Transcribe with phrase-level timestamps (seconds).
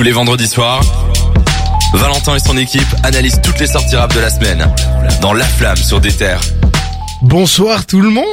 [0.00, 0.80] Tous les vendredis soirs,
[1.92, 4.66] Valentin et son équipe analysent toutes les sorties rap de la semaine
[5.20, 6.40] dans La Flamme sur des terres.
[7.20, 8.24] Bonsoir tout le monde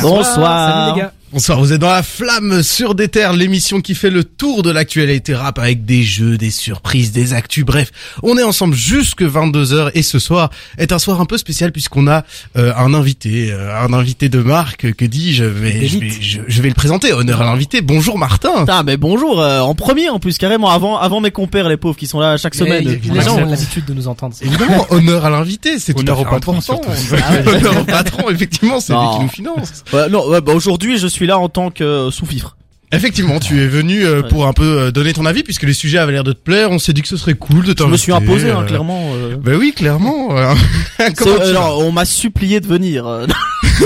[0.00, 0.70] Bonsoir.
[0.70, 1.12] Salut les gars.
[1.32, 4.70] Bonsoir, vous êtes dans la flamme sur des terres, l'émission qui fait le tour de
[4.70, 7.90] l'actualité rap avec des jeux, des surprises, des actus, bref,
[8.22, 12.06] on est ensemble jusque 22h et ce soir est un soir un peu spécial puisqu'on
[12.06, 12.24] a
[12.58, 16.62] euh, un invité, euh, un invité de marque, que dis-je, vais, je, vais, je, je
[16.62, 20.18] vais le présenter, honneur à l'invité, bonjour Martin Putain, mais bonjour, euh, en premier en
[20.18, 22.84] plus, carrément, avant, avant mes compères, les pauvres, qui sont là chaque semaine.
[22.84, 24.36] Les, gens ont l'habitude de nous entendre.
[24.42, 26.82] Évidemment, honneur à l'invité, c'est tout Honneur à au fait patron, important.
[26.92, 27.48] surtout.
[27.48, 29.84] honneur au patron, effectivement, c'est lui qui nous finance.
[29.94, 32.56] Ouais, non, ouais, bah aujourd'hui, je suis là en tant que euh, sous-fifre.
[32.94, 34.28] Effectivement, tu es venu euh, Ouais.
[34.28, 36.70] pour un peu euh, donner ton avis puisque les sujets avaient l'air de te plaire.
[36.70, 37.90] On s'est dit que ce serait cool de Je t'inviter.
[37.92, 39.12] me suis imposé, hein, clairement.
[39.14, 39.36] euh.
[39.36, 40.28] Ben oui, clairement.
[41.78, 43.06] on m'a supplié de venir.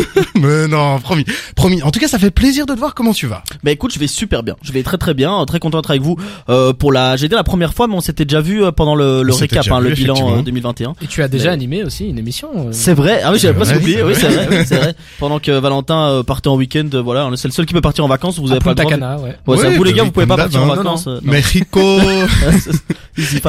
[0.34, 1.24] Mais non, promis,
[1.54, 1.82] promis.
[1.82, 2.94] En tout cas, ça fait plaisir de te voir.
[2.94, 3.42] Comment tu vas?
[3.64, 4.56] Bah écoute, je vais super bien.
[4.62, 6.16] Je vais très très bien, très content d'être avec vous.
[6.48, 8.94] Euh, pour la, j'ai été la première fois, mais on s'était déjà vu euh, pendant
[8.94, 10.38] le, le récap, hein, vu, le bilan effectivement.
[10.40, 10.94] euh, 2021.
[11.02, 12.48] Et tu as déjà Mais- animé aussi une émission.
[12.56, 13.20] euh, C'est vrai.
[13.24, 14.02] Ah oui, j'avais presque vrai, oublié.
[14.02, 14.48] Oui, c'est vrai.
[14.50, 14.94] oui, c'est vrai.
[15.18, 18.38] Pendant que Valentin partait en week-end, voilà, c'est le seul qui peut partir en vacances.
[18.38, 19.16] Vous à avez pas le droit.
[19.16, 19.36] Ouais.
[19.46, 20.74] Ouais, c'est Ouais, vous les gars, vous pouvez pas partir en hein.
[20.76, 21.08] vacances.
[21.22, 21.80] Mexico.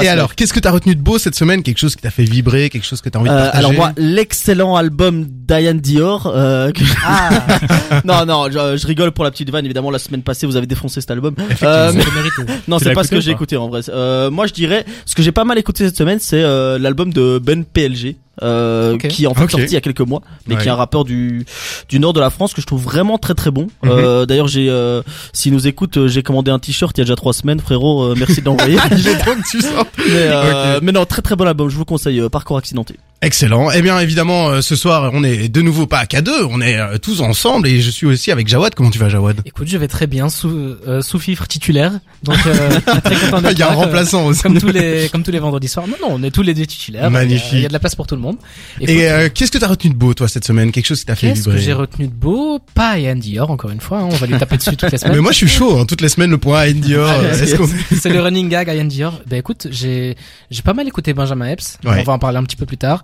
[0.01, 1.63] Et alors, qu'est-ce que t'as retenu de beau cette semaine?
[1.63, 3.57] Quelque chose qui t'a fait vibrer Quelque chose que t'as envie de Euh, partager?
[3.59, 6.31] alors moi, l'excellent album Diane Dior.
[6.33, 6.83] Euh, que-
[8.05, 9.65] non, non, je, je rigole pour la petite vanne.
[9.65, 11.35] Évidemment, la semaine passée, vous avez défoncé cet album.
[11.63, 12.03] Euh, mais-
[12.67, 13.81] non, c'est pas ce que j'ai écouté en vrai.
[13.89, 17.11] Euh, moi, je dirais, ce que j'ai pas mal écouté cette semaine, c'est euh, l'album
[17.13, 18.15] de Ben PLG.
[18.43, 20.61] Euh, qui est en fait sorti il y a quelques mois, mais Ouais.
[20.61, 21.45] qui est un rappeur du
[21.89, 23.67] du nord de la France que je trouve vraiment très très bon.
[23.83, 23.89] Mhm.
[23.91, 25.01] Euh, D'ailleurs, j'ai, euh,
[25.33, 28.03] s'il nous écoute, euh, j'ai commandé un t-shirt il y a déjà trois semaines, frérot.
[28.03, 28.77] euh, merci de l'envoyer.
[28.91, 29.85] Il est trop que tu sors.
[29.97, 31.69] mais, euh, mais non, très très bon album.
[31.69, 32.19] Je vous conseille.
[32.19, 32.95] euh, Parcours accidenté.
[33.23, 33.71] Excellent.
[33.71, 36.43] Eh bien, évidemment, euh, ce soir, on est de nouveau pas qu'à deux.
[36.51, 38.75] On est euh, tous ensemble et je suis aussi avec Jawad.
[38.75, 39.41] Comment tu vas, Jawad?
[39.43, 40.49] Écoute, je vais très bien sous
[40.87, 41.93] euh, sous fifre titulaire.
[42.23, 44.43] Donc euh, très content d'être Il y a un là, euh, remplaçant aussi.
[44.43, 45.87] Comme tous les comme tous les vendredis soirs.
[45.87, 47.09] Non non, on est tous les deux titulaires.
[47.09, 47.49] Magnifique.
[47.53, 48.37] Il y a- de la place pour tout le monde.
[48.79, 50.71] Écoute, Et euh, qu'est-ce que t'as retenu de beau, toi, cette semaine?
[50.71, 51.63] Quelque chose qui t'a fait Qu'est-ce que vibrer?
[51.65, 52.59] j'ai retenu de beau?
[52.75, 53.97] Pas Ian Dior, encore une fois.
[54.01, 55.21] hein, on va lui taper dessus toutes les Ah, Mais semaines.
[55.21, 55.79] moi, je suis chaud.
[55.79, 57.09] Hein, toutes les semaines, le point à Dior.
[57.57, 57.67] qu'on
[57.99, 59.21] C'est le running gag Ian Dior.
[59.25, 60.15] Ben écoute, j'ai
[60.51, 61.79] j'ai pas mal écouté Benjamin Epps.
[61.83, 61.97] Ouais.
[62.01, 63.01] On va en parler un petit peu plus tard.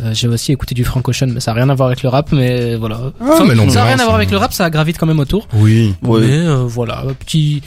[0.00, 2.08] Euh, j'ai aussi écouté du Frank Ocean, mais ça a rien à voir avec le
[2.08, 2.30] rap.
[2.32, 3.00] Mais voilà.
[3.20, 5.18] Ah, mais non, ça a rien à voir avec le rap, ça gravite quand même
[5.18, 5.48] autour.
[5.54, 5.94] Oui.
[6.02, 6.20] Ouais.
[6.20, 7.62] Mais euh, voilà, petit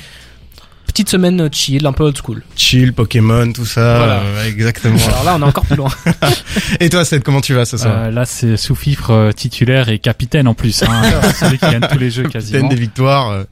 [0.87, 2.41] petite semaine chill, un peu old school.
[2.55, 3.97] Chill, Pokémon, tout ça.
[3.97, 4.19] Voilà.
[4.21, 4.97] euh, exactement.
[5.07, 5.89] Alors là, on est encore plus loin.
[6.79, 10.47] et toi, Seth, comment tu vas ce soir Euh, là, c'est sous-fifre titulaire et capitaine
[10.47, 10.83] en plus.
[10.83, 11.01] Hein,
[11.39, 12.69] celui qui gagne tous les jeux Capitaine quasiment.
[12.69, 13.43] des victoires.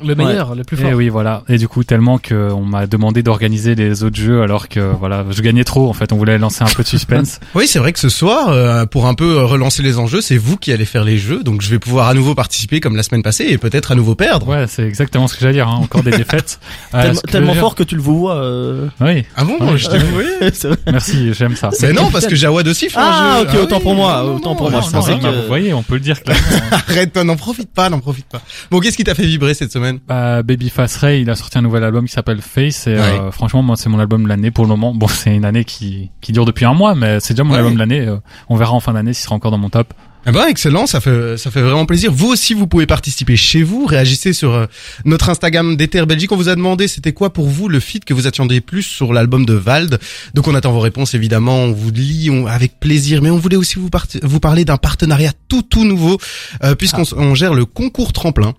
[0.00, 0.06] Euh.
[0.08, 0.90] Le meilleur, le plus fort.
[0.90, 1.42] Et oui, voilà.
[1.48, 5.24] Et du coup, tellement que on m'a demandé d'organiser les autres jeux alors que voilà,
[5.30, 5.88] je gagnais trop.
[5.88, 7.38] En fait, on voulait lancer un peu de suspense.
[7.54, 10.56] Oui, c'est vrai que ce soir, euh, pour un peu relancer les enjeux, c'est vous
[10.56, 11.42] qui allez faire les jeux.
[11.44, 14.14] Donc, je vais pouvoir à nouveau participer comme la semaine passée et peut-être à nouveau
[14.14, 14.48] perdre.
[14.48, 15.68] ouais, c'est exactement ce que j'allais dire.
[15.68, 15.78] Hein.
[15.82, 16.58] Encore des défaites.
[16.94, 18.36] Euh, Tellement, que fort que tu le vois.
[18.36, 18.88] Euh...
[19.00, 19.24] Oui.
[19.36, 19.76] Ah bon Ouais.
[19.78, 19.88] Je
[20.66, 20.76] vrai.
[20.90, 21.70] Merci, j'aime ça.
[21.82, 23.62] Mais non, parce que Jawad aussi fait Ah, un ok, jeu.
[23.62, 25.30] autant oui, pour moi, non, autant non, pour non, moi, non, je non, pensais bah,
[25.30, 26.42] que- vous voyez, on peut le dire clairement.
[26.70, 28.40] Arrête, n'en profite pas, n'en profite pas.
[28.70, 31.62] Bon, qu'est-ce qui t'a fait vibrer cette semaine Bah, Babyface Ray, il a sorti un
[31.62, 34.64] nouvel album qui s'appelle Face et euh, franchement, moi, c'est mon album de l'année pour
[34.64, 34.94] le moment.
[34.94, 37.58] Bon, c'est une année qui qui dure depuis un mois, mais c'est déjà mon Ouais.
[37.58, 38.00] album de l'année.
[38.00, 38.16] euh,
[38.48, 39.92] on verra en fin d'année s'il sera encore dans mon top.
[40.24, 42.12] Eh ben excellent, ça fait ça fait vraiment plaisir.
[42.12, 44.66] Vous aussi, vous pouvez participer chez vous, réagissez sur euh,
[45.04, 46.30] notre Instagram d'Ether Belgique.
[46.30, 49.12] On vous a demandé c'était quoi pour vous le feat que vous attendiez plus sur
[49.12, 49.98] l'album de Vald.
[50.34, 53.56] Donc on attend vos réponses évidemment, on vous lit on- avec plaisir, mais on voulait
[53.56, 56.18] aussi vous part- vous parler d'un partenariat tout tout nouveau
[56.62, 58.54] euh, puisqu'on on gère le concours tremplin.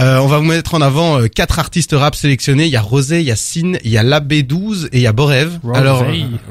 [0.00, 2.64] Euh, on va vous mettre en avant euh, quatre artistes rap sélectionnés.
[2.64, 5.06] Il y a Rosé, il y a Sin, il y a l'AB12 et il y
[5.06, 5.58] a Borev.
[5.62, 5.78] Rosé.
[5.78, 6.06] Alors euh,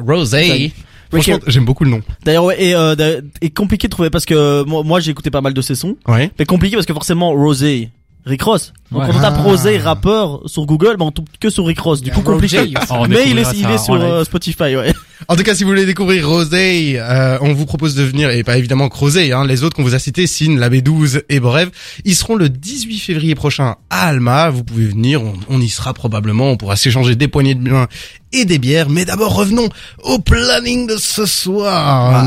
[0.05, 0.71] Rosé.
[1.11, 2.01] Franchement, j'aime beaucoup le nom.
[2.23, 5.41] D'ailleurs, ouais, et, euh, et compliqué de trouver parce que moi, moi j'ai écouté pas
[5.41, 5.95] mal de ses sons.
[6.07, 6.31] Ouais.
[6.39, 7.89] Mais compliqué parce que forcément, Rosé,
[8.25, 8.71] Rick Ross.
[8.91, 9.07] Donc Ouais.
[9.09, 9.41] quand on tape Ah.
[9.41, 12.01] Rosé rappeur sur Google, bah on tombe que sur Rick Ross.
[12.01, 12.71] Du coup, compliqué.
[12.91, 14.93] Oh, Mais il est, il est sur euh, Spotify, ouais.
[15.27, 18.43] En tout cas, si vous voulez découvrir Rosé, euh, on vous propose de venir, et
[18.43, 21.39] pas évidemment que Rosé, hein, les autres qu'on vous a cités, Sin, la B12 et
[21.39, 21.69] Borev,
[22.05, 24.49] ils seront le 18 février prochain à Alma.
[24.49, 27.87] Vous pouvez venir, on, on y sera probablement, on pourra s'échanger des poignées de main
[28.33, 28.89] et des bières.
[28.89, 29.69] Mais d'abord, revenons
[30.03, 32.25] au planning de ce soir.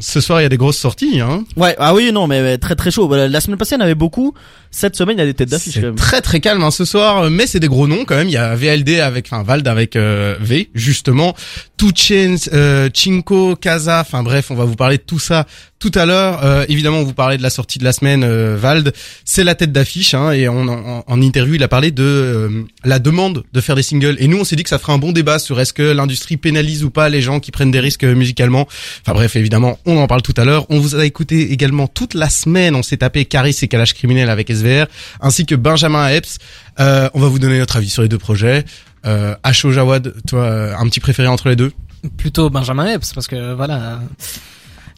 [0.00, 1.20] Ce soir, il y a des grosses sorties.
[1.20, 1.44] Hein.
[1.56, 3.12] Ouais, ah oui, non, mais, très très chaud.
[3.14, 4.34] La semaine passée, il y en avait beaucoup.
[4.70, 6.84] Cette semaine, il y a des têtes d'affiche quand C'est très très calme hein, ce
[6.84, 8.28] soir, mais c'est des gros noms quand même.
[8.28, 11.34] Il y a VLD avec, enfin Vald avec euh, V justement,
[11.78, 14.00] Two Chains, euh, Chinko, Kaza.
[14.00, 15.46] Enfin bref, on va vous parler de tout ça
[15.90, 16.44] tout à l'heure.
[16.44, 18.24] Euh, évidemment, on vous parlait de la sortie de la semaine.
[18.24, 18.92] euh, Vald,
[19.24, 22.64] c'est la tête d'affiche hein, et on, en, en interview, il a parlé de euh,
[22.84, 24.16] la demande de faire des singles.
[24.18, 26.36] Et nous, on s'est dit que ça ferait un bon débat sur est-ce que l'industrie
[26.36, 28.66] pénalise ou pas les gens qui prennent des risques musicalement.
[29.02, 30.66] Enfin bref, évidemment, on en parle tout à l'heure.
[30.70, 32.74] On vous a écouté également toute la semaine.
[32.74, 34.86] On s'est tapé Caris et Kalash criminel avec SVR,
[35.20, 36.38] ainsi que Benjamin Epps.
[36.80, 38.64] Euh, on va vous donner notre avis sur les deux projets.
[39.06, 41.72] Euh, Asho Jawad, toi, euh, un petit préféré entre les deux?
[42.16, 44.00] Plutôt Benjamin Epps, parce que voilà.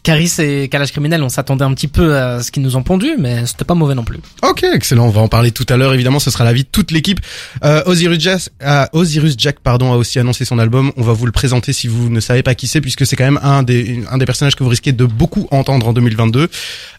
[0.03, 3.17] Caris et Calage Criminel, on s'attendait un petit peu à ce qu'ils nous ont pondu,
[3.19, 4.19] mais c'était pas mauvais non plus.
[4.43, 5.06] Ok, excellent.
[5.06, 5.95] On va en parler tout à l'heure.
[5.95, 7.21] Évidemment, ce sera l'avis de toute l'équipe.
[7.65, 10.93] Euh, Osiris, Jack, euh, Osiris Jack, pardon, a aussi annoncé son album.
[10.97, 13.25] On va vous le présenter si vous ne savez pas qui c'est, puisque c'est quand
[13.25, 16.49] même un des un des personnages que vous risquez de beaucoup entendre en 2022.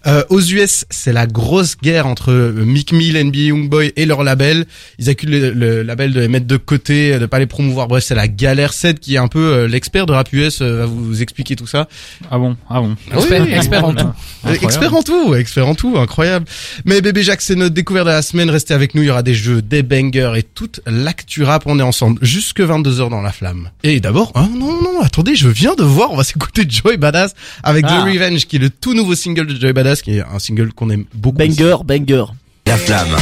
[0.07, 4.65] Euh, aux US, c'est la grosse guerre entre Mick Mill, NBA Youngboy et leur label.
[4.97, 7.87] Ils accusent le, le label de les mettre de côté, de pas les promouvoir.
[7.87, 8.73] Bref, c'est la galère.
[8.73, 11.67] Sed qui est un peu euh, l'expert de rap US euh, va vous expliquer tout
[11.67, 11.87] ça.
[12.29, 12.88] Ah bon, ah bon?
[13.13, 13.53] Expert, Oui.
[13.53, 14.07] expert en tout.
[14.43, 14.63] Incroyable.
[14.65, 16.45] Expert en tout, expert en tout, incroyable.
[16.85, 18.49] Mais bébé Jacques, c'est notre découverte de la semaine.
[18.49, 21.63] Restez avec nous, il y aura des jeux, des bangers et toute l'actu rap.
[21.65, 23.69] On est ensemble jusque 22h dans la flamme.
[23.83, 27.33] Et d'abord, oh non, non, attendez, je viens de voir, on va s'écouter Joy Badass
[27.63, 28.01] avec Ah.
[28.05, 30.71] The Revenge, qui est le tout nouveau single de Joy Badass, qui est un single
[30.73, 31.37] qu'on aime beaucoup.
[31.37, 32.25] Banger, banger.
[32.65, 33.15] La flamme.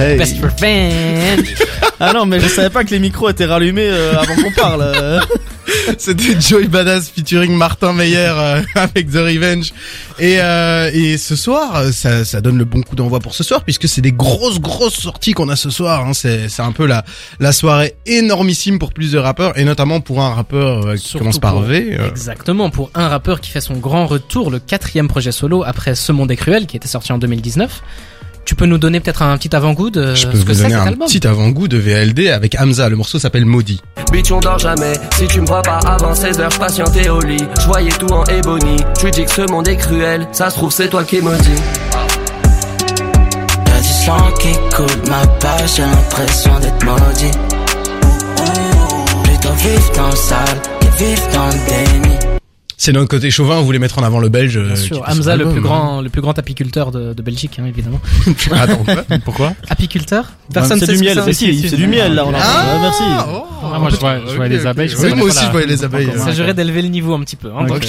[0.00, 0.16] Hey.
[0.18, 1.54] Best revenge.
[1.98, 4.82] Ah non, mais je savais pas que les micros étaient rallumés euh, avant qu'on parle.
[4.82, 5.20] euh.
[5.98, 9.72] C'était Joy Badass featuring Martin Meyer euh, avec The Revenge.
[10.18, 13.62] Et, euh, et ce soir, ça, ça donne le bon coup d'envoi pour ce soir,
[13.62, 16.06] puisque c'est des grosses, grosses sorties qu'on a ce soir.
[16.06, 16.12] Hein.
[16.14, 17.04] C'est, c'est un peu la,
[17.38, 21.38] la soirée énormissime pour plusieurs rappeurs, et notamment pour un rappeur euh, qui Surtout commence
[21.38, 21.96] par pour- V.
[22.00, 22.08] euh.
[22.08, 26.10] Exactement, pour un rappeur qui fait son grand retour, le quatrième projet solo après Ce
[26.12, 27.82] Monde est Cruel, qui était sorti en 2019.
[28.44, 30.62] Tu peux nous donner peut-être un petit avant-goût de Je ce peux que vous c'est
[30.62, 32.88] donner un album petit avant-goût de VLD avec Hamza.
[32.88, 33.80] Le morceau s'appelle Maudit.
[34.12, 37.20] Bitch on dort jamais, si tu me vois pas avant 16 heures, je patientais au
[37.20, 40.56] lit Je voyais tout en ébony, tu dis que ce monde est cruel Ça se
[40.56, 41.48] trouve c'est toi qui maudit
[43.66, 47.30] Y'a du sang qui coule ma page, j'ai l'impression d'être maudit.
[49.22, 52.16] Plutôt vivre dans le sale que vivre dans le déni.
[52.82, 54.56] C'est notre côté chauvin, on voulait mettre en avant le belge.
[54.56, 57.66] euh, Bien sûr, Hamza, le plus grand, le plus grand apiculteur de, de Belgique, hein,
[57.66, 58.00] évidemment.
[58.52, 61.34] Attends, quoi Pourquoi Apiculteur Personne C'est sait du miel, c'est.
[61.34, 62.24] si, c'est du miel là.
[62.26, 62.38] On a...
[62.40, 63.02] Ah, merci.
[63.28, 63.44] oh,
[63.74, 65.66] Ah, moi, je vois- je vois ok, les abeilles, je Oui, moi aussi, je voyais
[65.66, 66.08] les abeilles.
[66.08, 66.32] Euh.
[66.32, 67.50] Jurait d'élever le niveau un petit peu.
[67.54, 67.84] Hein, donc,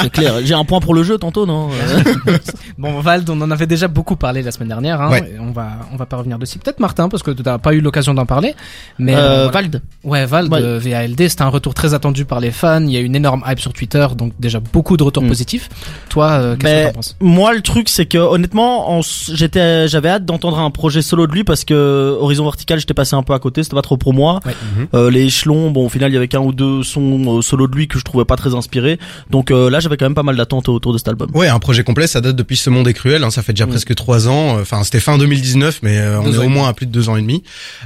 [0.00, 0.34] C'est clair.
[0.44, 2.38] J'ai un point pour le jeu tantôt, non Euh,
[2.78, 5.00] Bon, Vald, on en avait déjà beaucoup parlé la semaine dernière.
[5.00, 5.32] Hein, Ouais.
[5.36, 6.60] et on va, on va pas revenir dessus.
[6.60, 8.54] Peut-être Martin, parce que tu n'as pas eu l'occasion d'en parler.
[9.00, 9.50] Mais euh, euh, voilà.
[9.68, 9.82] Vald.
[10.04, 10.60] ouais, Vald, Ouais.
[10.62, 12.80] euh, VALD, c'était un retour très attendu par les fans.
[12.80, 15.28] Il y a eu une énorme hype sur Twitter, donc déjà beaucoup de retours Mm.
[15.28, 15.68] positifs.
[16.08, 19.00] Toi, euh, qu'est-ce que t'en penses moi, le truc, c'est que honnêtement,
[19.32, 23.16] j'étais, j'avais hâte d'entendre un projet solo de lui parce que Horizon Vertical, j'étais passé
[23.16, 24.40] un peu à côté, c'était pas trop pour moi.
[24.46, 24.52] Ouais.
[24.76, 24.86] Mhm.
[24.94, 27.66] Euh, les échelons, bon, au final, il y avait qu'un ou deux sons euh, solo
[27.66, 28.98] de lui que je trouvais pas très inspirés.
[29.30, 31.30] Donc euh, là, j'avais quand même pas mal d'attentes autour de cet album.
[31.34, 33.66] Ouais, un projet complet, ça date depuis Ce Monde est cruel, hein, ça fait déjà
[33.66, 33.70] Mm.
[33.70, 34.56] presque trois ans.
[34.58, 36.92] euh, Enfin, c'était fin 2019, mais euh, on Deux est au moins à plus de
[36.92, 37.42] deux ans et demi.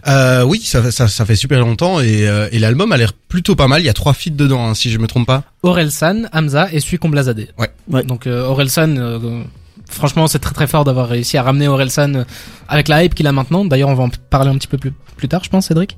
[0.08, 3.54] Euh, oui, ça, ça, ça fait super longtemps et, euh, et l'album a l'air plutôt
[3.54, 3.80] pas mal.
[3.82, 5.42] Il y a trois feats dedans, hein, si je me trompe pas.
[5.64, 7.48] Orelsan, Hamza et qu'on Blazadé.
[7.58, 7.68] Ouais.
[7.90, 8.02] Ouais.
[8.04, 9.42] Donc euh, Orelsan, euh,
[9.88, 12.24] franchement, c'est très très fort d'avoir réussi à ramener Orelsan euh,
[12.68, 13.64] avec la hype qu'il a maintenant.
[13.64, 15.96] D'ailleurs, on va en parler un petit peu plus, plus tard, je pense, Cédric.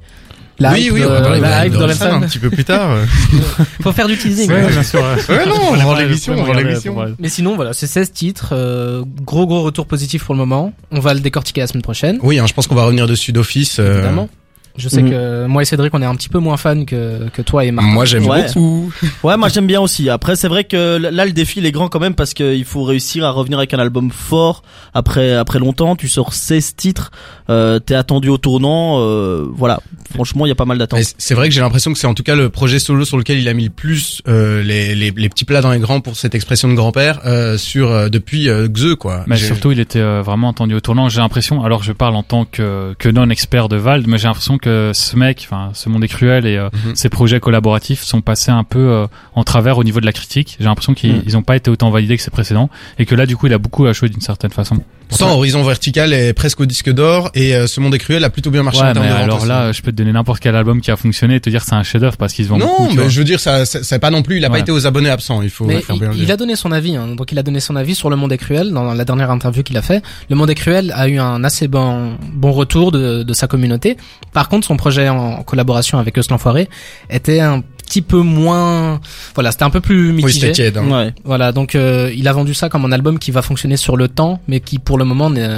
[0.59, 2.15] La oui, hype oui, de- on va parler la de- hype de d'Orelsan.
[2.15, 2.97] un petit peu plus tard.
[3.83, 4.51] Faut faire du teasing.
[4.51, 4.69] Ouais, hein.
[4.71, 5.01] bien sûr.
[5.01, 5.37] ouais.
[5.37, 6.97] ouais, non, on l'émission, l'émission.
[7.19, 10.73] Mais sinon, voilà, c'est 16 titres, euh, gros gros retour positif pour le moment.
[10.93, 13.33] On va le décortiquer la semaine prochaine, Oui, hein, je pense qu'on va revenir dessus
[13.33, 13.79] d'office.
[13.81, 14.29] euh, évidemment.
[14.79, 15.11] Je sais Mhm.
[15.11, 17.71] que moi et Cédric, on est un petit peu moins fans que, que toi et
[17.71, 17.87] Marc.
[17.89, 18.47] Moi, j'aime Ouais.
[18.55, 18.93] beaucoup.
[19.23, 20.11] Ouais, moi j'aime bien aussi.
[20.11, 22.83] Après, c'est vrai que là le défi il est grand quand même parce qu'il faut
[22.85, 24.63] réussir à revenir avec un album fort
[24.95, 25.97] après après longtemps.
[25.97, 27.11] Tu sors 16 titres,
[27.51, 29.01] euh, t'es attendu au tournant.
[29.01, 29.81] Euh, voilà,
[30.15, 31.01] franchement, il y a pas mal d'attentes.
[31.19, 33.39] C'est vrai que j'ai l'impression que c'est en tout cas le projet solo sur lequel
[33.39, 36.17] il a mis le plus euh, les, les, les petits plats dans les grands pour
[36.17, 39.25] cette expression de grand-père euh, sur euh, depuis euh, Xe quoi.
[39.27, 41.09] Mais surtout, il était euh, vraiment entendu au tournant.
[41.09, 44.59] J'ai l'impression, alors je parle en tant que, que non-expert de Vald, mais j'ai l'impression
[44.59, 46.95] que ce mec, enfin, ce monde est cruel et euh, Mhm.
[46.97, 50.57] ses projets collaboratifs sont passés un peu euh, en travers au niveau de la critique.
[50.59, 53.25] J'ai l'impression qu'ils ils ont pas été autant validés que ses précédents et que là,
[53.25, 54.77] du coup, il a beaucoup à jouer d'une certaine façon.
[55.09, 58.31] Pourtant, Horizon Vertical est presque au disque d'or et euh, Ce Monde est cruel a
[58.31, 59.49] plutôt bien marché en Ouais, termes mais de alors aussi.
[59.49, 61.67] là, je peux te donner n'importe quel album qui a fonctionné et te dire que
[61.69, 62.89] c'est un chef-d'œuvre parce qu'ils se vendent non, beaucoup.
[62.91, 63.09] mais vois.
[63.09, 64.39] je veux dire, ça, ça- c'est pas non plus.
[64.39, 65.43] Il a pas été aux abonnés absents.
[65.43, 66.35] Il faut Mais faire il, bien le il dire.
[66.35, 67.07] a donné son avis, hein.
[67.17, 69.63] donc il a donné son avis sur Le Monde est cruel dans la dernière interview
[69.63, 70.03] qu'il a fait.
[70.29, 73.97] Le Monde est cruel a eu un assez bon bon retour de, de sa communauté.
[74.33, 76.69] Par contre, son projet en collaboration avec Eus l'Enfoiré
[77.11, 79.01] était un petit peu moins,
[79.35, 80.41] voilà, c'était un peu plus Oui, mitigé.
[80.41, 80.77] c'était tiède.
[80.79, 80.89] hein.
[80.91, 81.15] Ouais.
[81.25, 84.09] Voilà, donc euh, il a vendu ça comme un album qui va fonctionner sur le
[84.09, 85.49] temps, mais qui pour le moment n'est-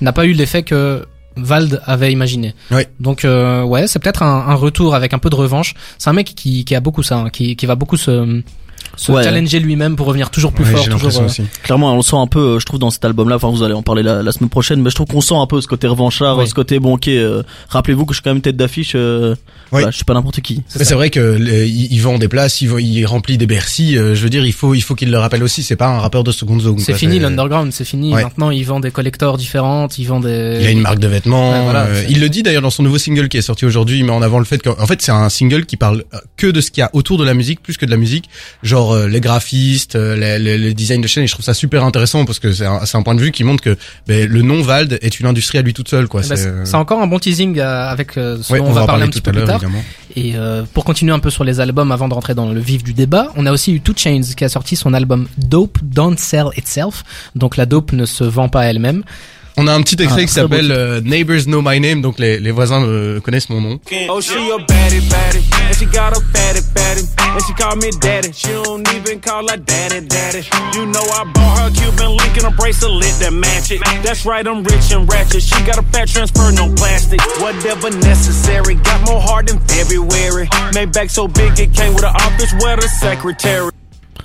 [0.00, 1.06] n'a pas eu l'effet que
[1.36, 2.54] Vald avait imaginé.
[2.72, 2.82] Oui.
[3.00, 5.74] Donc euh, ouais, c'est peut-être un, un retour avec un peu de revanche.
[5.98, 8.42] C'est un mec qui, qui a beaucoup ça, hein, qui, qui va beaucoup se
[8.98, 9.22] se Ouais.
[9.22, 11.22] challenger lui-même pour revenir toujours plus Ouais, fort, toujours.
[11.22, 11.42] euh, aussi.
[11.62, 13.36] Clairement, on le sent un peu, euh, je trouve, dans cet album-là.
[13.36, 15.46] Enfin, vous allez en parler la, la semaine prochaine, mais je trouve qu'on sent un
[15.46, 16.48] peu ce côté revanchard, Oui.
[16.48, 17.08] ce côté bon, ok.
[17.08, 18.92] euh, Rappelez-vous que je suis quand même tête d'affiche.
[18.94, 19.38] Euh, Oui.
[19.70, 20.62] voilà, je suis pas n'importe qui.
[20.78, 23.46] Mais c'est vrai que le- il, il vend des places, il, vend- il remplit des
[23.46, 23.96] Bercy.
[23.96, 25.62] euh, je veux dire, il faut, il faut qu'il le rappelle aussi.
[25.62, 26.78] C'est pas un rappeur de seconde zone.
[26.78, 28.12] C'est fini l'underground, c'est fini.
[28.14, 28.22] Ouais.
[28.22, 30.58] Maintenant, ils vendent des collectors différentes, ils vendent des.
[30.60, 31.52] Il a une marque de vêtements.
[31.52, 33.98] Ouais, voilà, euh, il le dit d'ailleurs dans son nouveau single qui est sorti aujourd'hui.
[33.98, 36.18] Il met en avant le fait qu'en en fait c'est un single qui parle euh,
[36.36, 38.28] que de ce qu'il y a autour de la musique plus que de la musique.
[38.62, 41.24] Genre euh, les graphistes, euh, les, les- les designs de chaîne.
[41.24, 43.62] Et je trouve ça super intéressant parce que c'est un, point de vue qui montre
[43.62, 43.76] que
[44.06, 46.08] ben, le nom Vald est une industrie à lui toute seule.
[46.08, 46.22] Quoi.
[46.24, 49.04] Eh ben, C'est, encore un bon teasing euh, avec ce ouais, dont on, va parler
[49.04, 49.62] un petit tout peu à plus l'heure tard.
[49.62, 49.84] évidemment.
[50.16, 52.82] Et euh, pour continuer un peu sur les albums avant de rentrer dans le vif
[52.82, 56.16] du débat, on a aussi eu Two Chains qui a sorti son album Dope Don't
[56.16, 57.04] Sell Itself.
[57.34, 59.02] Donc la dope ne se vend pas elle-même.
[59.60, 62.38] On a un petit extrait Ah, qui s'appelle euh, Neighbors Know My Name, donc les,
[62.38, 63.80] les voisins euh, connaissent mon nom.
[64.08, 64.20] Oh,
[65.76, 65.88] she a baddie, baddie.
[65.88, 67.02] And she got a fatty, fatty.
[67.18, 68.32] And she call me daddy.
[68.32, 70.42] She don't even call her daddy, daddy.
[70.74, 73.80] You know I bought her Cuban link and a bracelet that match it.
[74.02, 75.42] That's right, I'm rich and ratchet.
[75.42, 77.20] She got a fat transfer, no plastic.
[77.40, 78.74] Whatever necessary.
[78.76, 80.48] Got more heart than February.
[80.74, 83.70] Made back so big it came with an office where the secretary.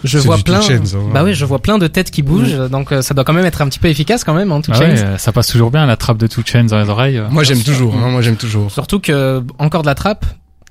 [0.04, 0.60] Je vois plein.
[0.60, 0.82] Hein.
[1.14, 2.70] Bah oui, je vois plein de têtes qui bougent.
[2.70, 4.74] Donc euh, ça doit quand même être un petit peu efficace quand même, hein, Two
[4.76, 7.18] Ah ouais, euh, ça passe toujours bien la trappe de Two Chains dans les oreilles.
[7.20, 7.30] euh.
[7.30, 8.70] Moi j'aime toujours, hein, moi j'aime toujours.
[8.70, 10.26] Surtout que encore de la trappe.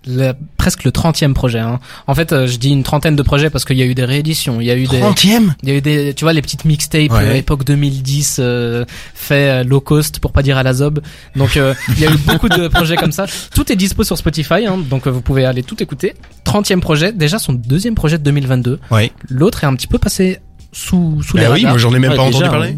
[0.07, 1.59] Le- presque le 30e projet.
[1.59, 1.81] Hein.
[2.07, 4.05] En fait, euh, je dis une trentaine de projets parce qu'il y a eu des
[4.05, 5.55] rééditions, il y a eu des, Trentième?
[5.63, 7.25] il y a eu des, tu vois, les petites mixtapes Ouais.
[7.25, 11.01] euh, époque 2010 euh, fait euh, low cost pour pas dire à la zob.
[11.37, 13.27] Donc euh, il y a eu beaucoup de projets comme ça.
[13.55, 16.15] Tout est dispo sur Spotify, hein, donc euh, vous pouvez aller tout écouter.
[16.45, 18.81] 30e projet, déjà son deuxième projet de 2022.
[18.91, 19.13] Ouais.
[19.29, 20.39] L'autre est un petit peu passé
[20.73, 21.71] sous sous les Bah oui, radars.
[21.73, 22.77] moi j'en ai même Ouais, pas entendu déjà, parler.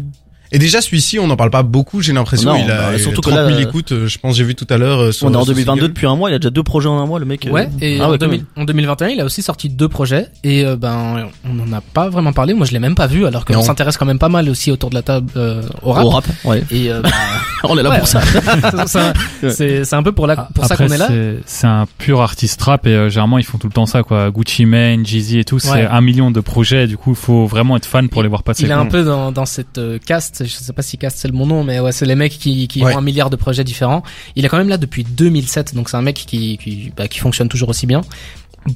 [0.51, 2.53] Et déjà celui-ci, on n'en parle pas beaucoup, j'ai l'impression.
[2.53, 4.43] Non, il a bah, surtout que 30 000 là, euh, écoutes, euh, je pense j'ai
[4.43, 4.99] vu tout à l'heure.
[4.99, 5.93] euh, sur- On est en sur 2022 single.
[5.93, 7.45] depuis un mois, il a déjà deux projets en un mois, le mec.
[7.47, 7.51] euh.
[7.51, 8.45] Ouais, et Ah en, ouais, quand 2000 même.
[8.55, 12.09] en 2021, il a aussi sorti deux projets et euh, ben on n'en a pas
[12.09, 12.53] vraiment parlé.
[12.53, 14.89] Moi, je l'ai même pas vu alors qu'on s'intéresse quand même pas mal aussi autour
[14.91, 16.05] de la table euh, au rap.
[16.05, 16.63] Au rap, ouais.
[16.71, 17.09] Et euh, bah,
[17.67, 18.21] On est là Ouais, pour ça.
[19.49, 21.07] c'est- un peu pour, la, pour ça qu'on est là.
[21.07, 24.03] c'est- C'est un pur artiste rap et euh, généralement ils font tout le temps ça
[24.03, 24.29] quoi.
[24.31, 25.87] Gucci Mane, Jeezy et tout, c'est Ouais.
[25.89, 26.87] un million de projets.
[26.87, 28.63] Du coup, il faut vraiment être fan pour les voir passer.
[28.63, 29.97] Il est un peu dans, dans cette euh,
[30.43, 32.67] je sais pas si caste c'est le bon nom, mais ouais, c'est les mecs qui,
[32.67, 32.93] qui Ouais.
[32.93, 34.03] ont un milliard de projets différents.
[34.35, 37.19] Il est quand même là depuis 2007, donc c'est un mec qui, qui, bah, qui
[37.19, 38.01] fonctionne toujours aussi bien.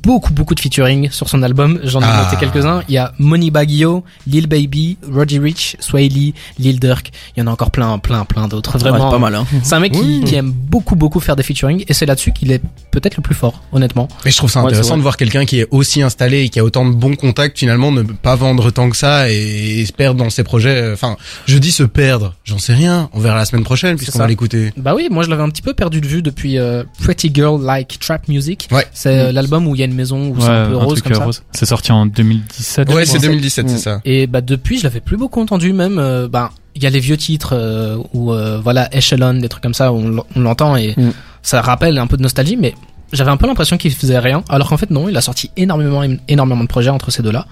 [0.03, 1.79] Beaucoup, beaucoup de featuring sur son album.
[1.84, 2.24] J'en ai Ah.
[2.31, 2.84] noté quelques-uns.
[2.88, 7.10] Il y a Moneybag Yo, Lil Baby, Roddy Rich, Sway Lee, Lil Durk.
[7.36, 8.77] Il y en a encore plein, plein, plein d'autres.
[8.77, 9.10] Vraiment.
[9.10, 9.46] pas mal, hein.
[9.63, 10.22] C'est un mec qui, Oui.
[10.25, 13.34] qui aime beaucoup, beaucoup faire des featuring, et c'est là-dessus qu'il est peut-être le plus
[13.34, 14.08] fort, honnêtement.
[14.25, 16.63] Mais je trouve ça intéressant de voir quelqu'un qui est aussi installé et qui a
[16.63, 20.24] autant de bons contacts finalement ne pas vendre tant que ça et, et se perdre
[20.24, 20.91] dans ses projets.
[20.93, 21.17] Enfin,
[21.48, 23.10] je dis se perdre, j'en sais rien.
[23.13, 24.72] On verra la semaine prochaine puisqu'on va l'écouter.
[24.77, 27.60] Bah oui, moi je l'avais un petit peu perdu de vue depuis euh, Pretty Girl
[27.63, 28.67] Like Trap Music.
[28.72, 28.86] Ouais.
[28.93, 31.00] C'est euh, l'album où il y a une maison où c'est un peu un rose
[31.01, 31.25] truc, comme ça.
[31.25, 31.43] rose.
[31.51, 32.89] C'est sorti en 2017.
[32.93, 33.27] Ouais, c'est crois.
[33.29, 34.01] 2017, c'est ça.
[34.05, 35.98] Et bah depuis, je l'avais plus beaucoup entendu même.
[36.00, 39.63] euh, bah il y a les vieux titres euh, où euh, voilà Echelon, des trucs
[39.63, 41.12] comme ça où on on l'entend et Mm.
[41.41, 42.75] ça rappelle un peu de nostalgie, mais
[43.12, 44.43] j'avais un peu l'impression qu'il faisait rien.
[44.50, 47.48] Alors qu'en fait non, il a sorti énormément énormément de projets entre ces deux-là.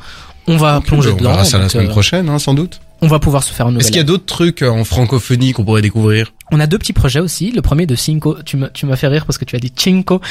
[0.48, 1.32] On va plonger on dedans.
[1.32, 2.80] verra ça la semaine euh, prochaine, hein, sans doute.
[3.02, 3.82] On va pouvoir se faire un nouvel.
[3.84, 6.78] Est-ce qu'il y a d'autres trucs euh, en francophonie qu'on pourrait découvrir On a deux
[6.78, 7.52] petits projets aussi.
[7.52, 8.38] Le premier de Cinco.
[8.44, 10.22] Tu m'as fait rire parce que tu as dit Cinco.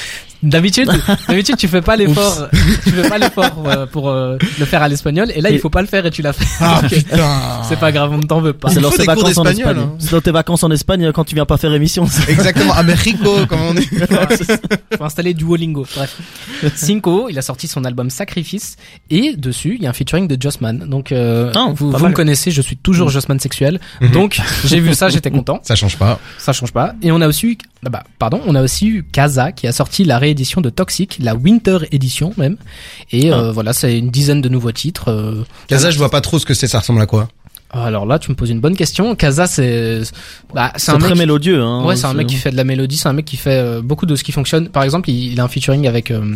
[0.43, 0.91] D'habitude,
[1.29, 2.49] d'habitude, tu fais pas l'effort,
[2.85, 5.33] tu fais pas l'effort euh, pour euh, le faire à l'espagnol.
[5.35, 6.45] Et là, il faut pas le faire et tu l'as fait.
[6.61, 8.69] Ah putain c'est pas grave, on ne t'en veut pas.
[8.69, 9.79] C'est dans tes vacances en Espagne.
[9.79, 9.95] hein.
[9.99, 12.05] C'est dans tes vacances en Espagne quand tu viens pas faire émission.
[12.29, 13.89] Exactement, à Mexico, comme on dit.
[14.97, 15.87] faut installer Duolingo.
[15.97, 16.17] Bref.
[16.75, 18.77] Cinco, il a sorti son album Sacrifice
[19.11, 20.79] et dessus, il y a un featuring de Jossman.
[20.89, 23.79] Donc, euh, Ah, vous, vous me connaissez, je suis toujours Jossman sexuel.
[24.01, 24.11] Mhm.
[24.11, 25.61] Donc, j'ai vu ça, j'étais content.
[25.63, 26.19] Ça change pas.
[26.39, 26.95] Ça change pas.
[27.03, 29.73] Et on a aussi eu, ah bah, pardon, on a aussi eu Kaza qui a
[29.73, 32.57] sorti la réédition de Toxic, la Winter Edition même.
[33.13, 33.37] Et Ah.
[33.39, 35.11] euh, voilà, c'est une dizaine de nouveaux titres.
[35.13, 35.45] euh.
[35.69, 37.29] Casa, je vois pas trop ce que c'est, ça ressemble à quoi
[37.73, 39.15] Alors là, tu me poses une bonne question.
[39.15, 40.03] Kaza, c'est,
[40.55, 41.19] bah, c'est C'est un très mec.
[41.19, 41.61] mélodieux.
[41.63, 43.51] Hein, Ouais, c'est un mec qui fait de la mélodie, c'est un mec qui fait
[43.59, 44.69] euh, beaucoup de ce qui fonctionne.
[44.69, 46.35] Par exemple, il, il a un featuring avec, euh,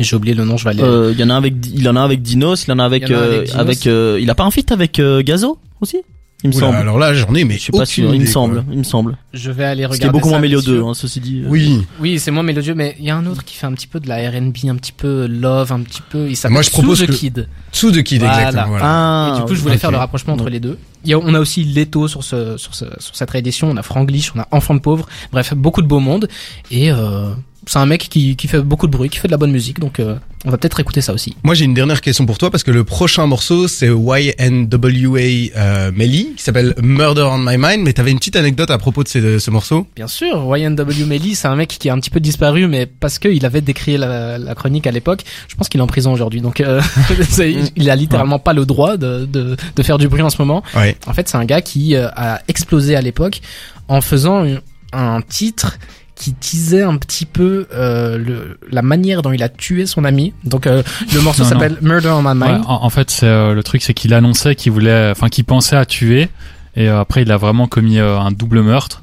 [0.00, 0.82] j'ai oublié le nom, je vais aller.
[0.82, 2.78] Euh, Il y en a un avec, il en a un avec Dinos, il en
[2.78, 4.98] a avec, en a un euh, avec avec, euh, il a pas un feat avec
[4.98, 6.02] euh, Gazo aussi?
[6.44, 6.76] Il me Oula, semble.
[6.78, 8.14] Alors là, j'en ai, mais Je suis pas sûr.
[8.14, 8.56] Il me semble.
[8.62, 8.64] quoi.
[8.70, 9.16] Il me semble.
[9.32, 9.98] Je vais aller Ce regarder.
[10.00, 11.42] qui est beaucoup ça, moins mélodieux, hein, ceci dit.
[11.46, 11.86] Oui.
[11.98, 14.00] Oui, c'est moins mélodieux, mais il y a un autre qui fait un petit peu
[14.00, 16.28] de la R&B, un petit peu love, un petit peu.
[16.28, 17.48] Il s'appelle Moi, je propose Sue the Kid.
[17.72, 18.36] Sous de Kid, Voilà.
[18.36, 18.68] exactement.
[18.68, 18.84] Voilà.
[18.86, 19.32] Ah.
[19.34, 20.78] Et du coup, je voulais faire le rapprochement entre les deux.
[21.04, 23.70] Il y a, on a aussi Leto sur ce, sur ce, sur cette réédition.
[23.70, 25.06] On a Franglish, on a Enfant de pauvre.
[25.32, 26.28] Bref, beaucoup de beau monde.
[26.70, 27.30] Et, euh,
[27.66, 29.80] c'est un mec qui, qui fait beaucoup de bruit, qui fait de la bonne musique,
[29.80, 31.36] donc euh, on va peut-être écouter ça aussi.
[31.42, 35.20] Moi j'ai une dernière question pour toi parce que le prochain morceau c'est YNWA
[35.56, 39.02] euh, Melly qui s'appelle Murder on My Mind mais t'avais une petite anecdote à propos
[39.02, 41.98] de, ces- de ce morceau Bien sûr, YNW Melly, c'est un mec qui a un
[41.98, 45.54] petit peu disparu, mais parce que il avait décrit la, la chronique à l'époque, je
[45.56, 46.80] pense qu'il est en prison aujourd'hui, donc euh,
[47.28, 50.36] c'est- il a littéralement pas le droit de, de, de faire du bruit en ce
[50.40, 50.62] moment.
[50.74, 50.96] Ouais.
[51.06, 53.40] En fait, c'est un gars qui euh, a explosé à l'époque
[53.88, 54.44] en faisant
[54.92, 55.78] un titre
[56.16, 60.32] qui teasait un petit peu euh, le, la manière dont il a tué son ami.
[60.44, 60.82] Donc euh,
[61.14, 62.64] le morceau s'appelle Murder on My Ouais, Mind.
[62.66, 65.76] en, en fait, c'est euh, le truc, c'est qu'il annonçait qu'il voulait, enfin, qu'il pensait
[65.76, 66.28] à tuer,
[66.74, 69.02] et euh, après, il a vraiment commis euh, un double meurtre.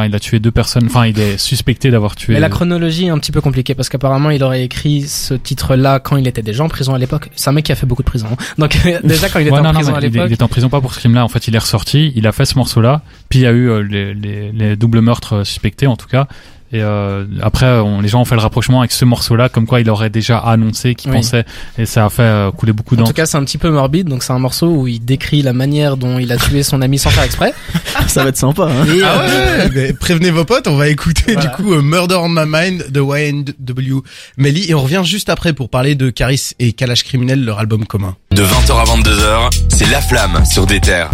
[0.00, 0.86] Enfin, il a tué deux personnes.
[0.86, 2.32] Enfin, il est suspecté d'avoir tué.
[2.34, 6.00] Mais la chronologie est un petit peu compliquée parce qu'apparemment il aurait écrit ce titre-là
[6.00, 7.28] quand il était déjà en prison à l'époque.
[7.36, 8.28] C'est un mec qui a fait beaucoup de prison.
[8.58, 10.26] Donc déjà quand il était Ouais, en non, prison à il, l'époque.
[10.28, 11.24] il est en prison pas pour ce crime-là.
[11.24, 13.68] En fait, il est ressorti, il a fait ce morceau-là, puis il y a eu
[13.68, 16.26] euh, les, les, les doubles meurtres euh, suspectés en tout cas.
[16.72, 19.80] Et euh, après, on, les gens ont fait le rapprochement avec ce morceau-là, comme quoi
[19.80, 21.16] il aurait déjà annoncé qu'il Oui.
[21.16, 21.44] pensait,
[21.78, 23.10] et ça a fait euh, couler beaucoup En d'encre.
[23.10, 25.52] tout cas, c'est un petit peu morbide, donc c'est un morceau où il décrit la
[25.52, 27.52] manière dont il a tué son ami sans faire exprès.
[28.06, 28.64] Ça va être sympa.
[28.70, 28.84] Hein.
[28.86, 31.48] Et, Ah euh, ouais, mais prévenez vos potes, on va écouter Voilà.
[31.50, 34.02] du coup euh, Murder on My Mind de YNW
[34.36, 37.84] Melly et on revient juste après pour parler de Caris et Kalash Criminel, leur album
[37.84, 38.16] commun.
[38.30, 41.10] De 20h à 22h, c'est La Flamme sur des terres.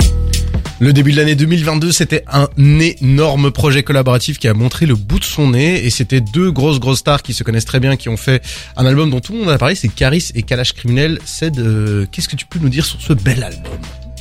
[0.79, 5.19] Le début de l'année 2022, c'était un énorme projet collaboratif qui a montré le bout
[5.19, 5.87] de son nez.
[5.87, 8.45] Et c'était deux grosses grosses stars qui se connaissent très bien qui ont fait
[8.77, 11.19] un album dont tout le monde a parlé, c'est Caris et Kalash Criminel.
[11.25, 12.07] C'est de...
[12.13, 13.73] Qu'est-ce que tu peux nous dire sur ce bel album?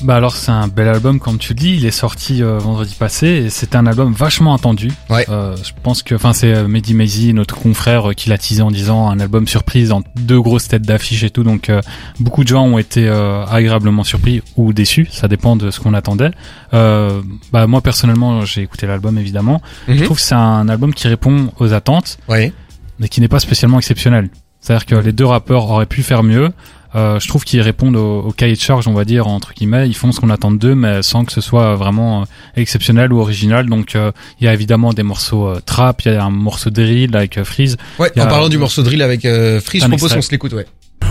[0.04, 2.96] Bah alors c'est un bel album comme tu le dis, il est sorti euh, vendredi
[3.00, 4.92] passé et c'était un album vachement attendu.
[5.10, 5.26] Ouais.
[5.30, 8.62] Euh, je pense que enfin c'est euh, Mehdi Maizi, notre confrère, euh, qui l'a teasé
[8.62, 11.44] en disant un album surprise en deux grosses têtes d'affiche et tout.
[11.44, 11.82] Donc euh,
[12.20, 15.94] beaucoup de gens ont été euh, agréablement surpris ou déçus, ça dépend de ce qu'on
[15.94, 16.32] attendait.
[16.74, 17.22] Euh,
[17.54, 19.62] bah moi personnellement j'ai écouté l'album évidemment.
[19.88, 19.98] Mhm.
[19.98, 22.52] Je trouve que c'est un album qui répond aux attentes Ouais.
[23.00, 24.30] mais qui n'est pas spécialement exceptionnel.
[24.60, 26.52] C'est-à-dire que les deux rappeurs auraient pu faire mieux.
[26.96, 29.88] Euh, je trouve qu'ils répondent au, au cahier de charge, on va dire entre guillemets.
[29.88, 32.26] Ils font ce qu'on attend d'eux, mais sans que ce soit vraiment euh,
[32.56, 33.68] exceptionnel ou original.
[33.68, 36.70] Donc, euh, il y a évidemment des morceaux euh, trap, il y a un morceau
[36.70, 37.78] drill avec euh, Freeze.
[38.00, 40.66] Ouais, en parlant du morceau drill avec euh, Free, je propose qu'on se l'écoute, ouais.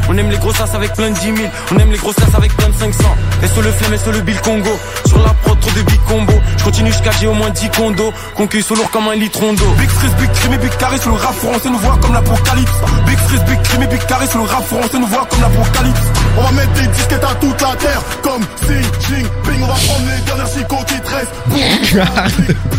[0.09, 1.37] On aime les grossasses avec plein de 10 000
[1.73, 3.05] On aime les grossasses avec plein de 500
[3.43, 4.79] Et sur le flemme et sur le bill Congo.
[5.07, 8.13] Sur la prod trop de big combo Je continue jusqu'à j'ai au moins 10 condos.
[8.37, 9.75] Concueille sous lourd comme un litron d'eau.
[9.79, 11.71] Big Freeze, Big Crime et Big Carré sur le rap français.
[11.71, 12.73] Nous voit comme l'apocalypse.
[13.07, 14.99] Big Freeze, Big Crime et Big Carré sur le rap français.
[14.99, 16.01] Nous voit comme l'apocalypse.
[16.39, 18.03] On va mettre des disquettes à toute la terre.
[18.23, 19.63] Comme Xi Jinping.
[19.63, 22.57] On va prendre les dernières chicots qui te restent.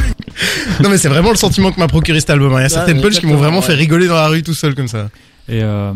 [0.82, 2.54] Non mais c'est vraiment le sentiment que m'a procuré cet album.
[2.54, 2.60] hein.
[2.60, 3.66] Il y a certaines punches qui m'ont vraiment ouais.
[3.66, 5.08] fait rigoler dans la rue tout seul comme ça.
[5.48, 5.94] Et euh,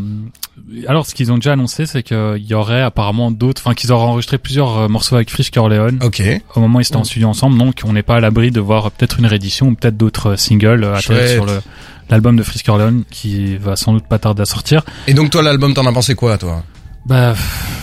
[0.88, 4.06] alors, ce qu'ils ont déjà annoncé, c'est qu'il y aurait apparemment d'autres, enfin qu'ils auraient
[4.06, 6.00] enregistré plusieurs euh, morceaux avec Frisch Corleone.
[6.04, 6.22] Ok.
[6.56, 8.60] Au moment où ils étaient en studio ensemble, donc on n'est pas à l'abri de
[8.60, 11.30] voir peut-être une réédition ou peut-être d'autres euh, singles euh, Chouette.
[11.32, 11.62] sur le
[12.10, 14.84] l'album de Frisk Corleone qui va sans doute pas tarder à sortir.
[15.06, 16.64] Et donc toi l'album t'en as pensé quoi toi?
[17.06, 17.36] Bah,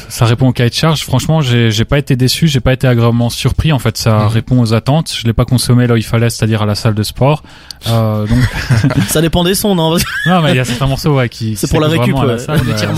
[0.08, 1.02] ça répond au cahier de charge.
[1.02, 3.72] Franchement, j'ai pas été déçu, j'ai pas été agréablement surpris.
[3.72, 4.26] En fait, ça Mhm.
[4.28, 5.12] répond aux attentes.
[5.18, 7.42] Je l'ai pas consommé là où il fallait, c'est-à-dire à la salle de sport.
[7.88, 8.38] Euh, donc,
[9.08, 11.68] Ça dépend des sons, non non, mais il y a certains morceaux ouais, qui C'est
[11.70, 12.38] pour la récup, la ouais.
[12.38, 12.94] salle, euh,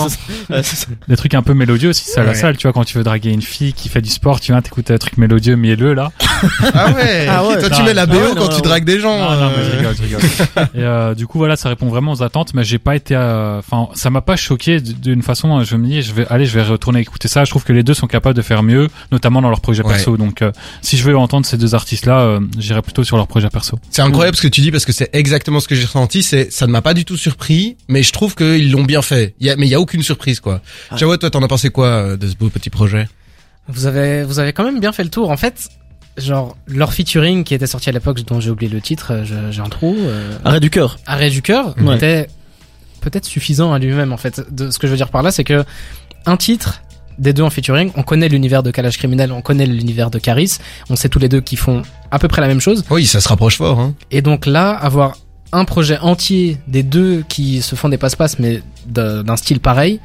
[0.50, 0.86] Ouais, c'est ça.
[1.08, 2.34] des trucs un peu mélodieux aussi, c'est à la Ouais.
[2.34, 2.56] salle.
[2.56, 4.92] Tu vois, quand tu veux draguer une fille qui fait du sport, tu viens t'écouter
[4.92, 6.12] des trucs mélodieux, mielleux là.
[6.74, 7.26] Ah ouais.
[7.28, 7.58] Ah ouais.
[7.58, 8.60] Toi tu mets la BO non, quand non, tu ouais.
[8.62, 9.18] dragues des gens.
[9.18, 9.78] Non, non, mais je euh.
[9.78, 10.20] rigole, je rigole.
[10.74, 13.58] Et euh, du coup, voilà, ça répond vraiment aux attentes, mais j'ai pas été, euh,
[13.58, 15.62] enfin, ça m'a pas choqué d'une façon.
[15.64, 17.44] Je me dis, je vais, allez, je vais retourner écouter ça.
[17.44, 19.92] Je trouve que les deux sont capables de faire mieux, notamment dans leur projet Ouais.
[19.94, 20.16] perso.
[20.16, 23.48] Donc, euh, si je veux entendre ces deux artistes-là, euh, j'irai plutôt sur leur projet
[23.48, 23.78] perso.
[23.90, 26.22] C'est incroyable ce que tu dis parce que c'est exactement ce que j'ai ressenti.
[26.22, 29.34] C'est ça ne m'a pas du tout surpris, mais je trouve qu'ils l'ont bien fait.
[29.40, 30.60] Y a, mais il y a aucune surprise quoi.
[30.96, 33.08] Jawad, toi t'en as pensé quoi euh, de ce beau petit projet?
[33.68, 35.30] Vous avez, vous avez quand même bien fait le tour.
[35.30, 35.68] En fait,
[36.16, 39.68] genre, leur featuring qui était sorti à l'époque, dont j'ai oublié le titre, j'ai un
[39.68, 40.98] trou, euh, Arrêt du cœur.
[41.06, 41.96] Arrêt du cœur, Ouais.
[41.96, 42.28] était
[43.02, 44.40] peut-être suffisant à lui-même, en fait.
[44.50, 45.64] De, ce que je veux dire par là, c'est que
[46.26, 46.80] un titre
[47.18, 50.58] des deux en featuring, on connaît l'univers de Kalash Criminel, on connaît l'univers de Caris,
[50.90, 52.84] on sait tous les deux qu'ils font à peu près la même chose.
[52.90, 53.78] Oui, ça se rapproche fort.
[53.80, 53.94] Hein.
[54.10, 55.16] Et donc là, avoir
[55.52, 60.00] un projet entier des deux qui se font des passe-passe, mais d'un style pareil,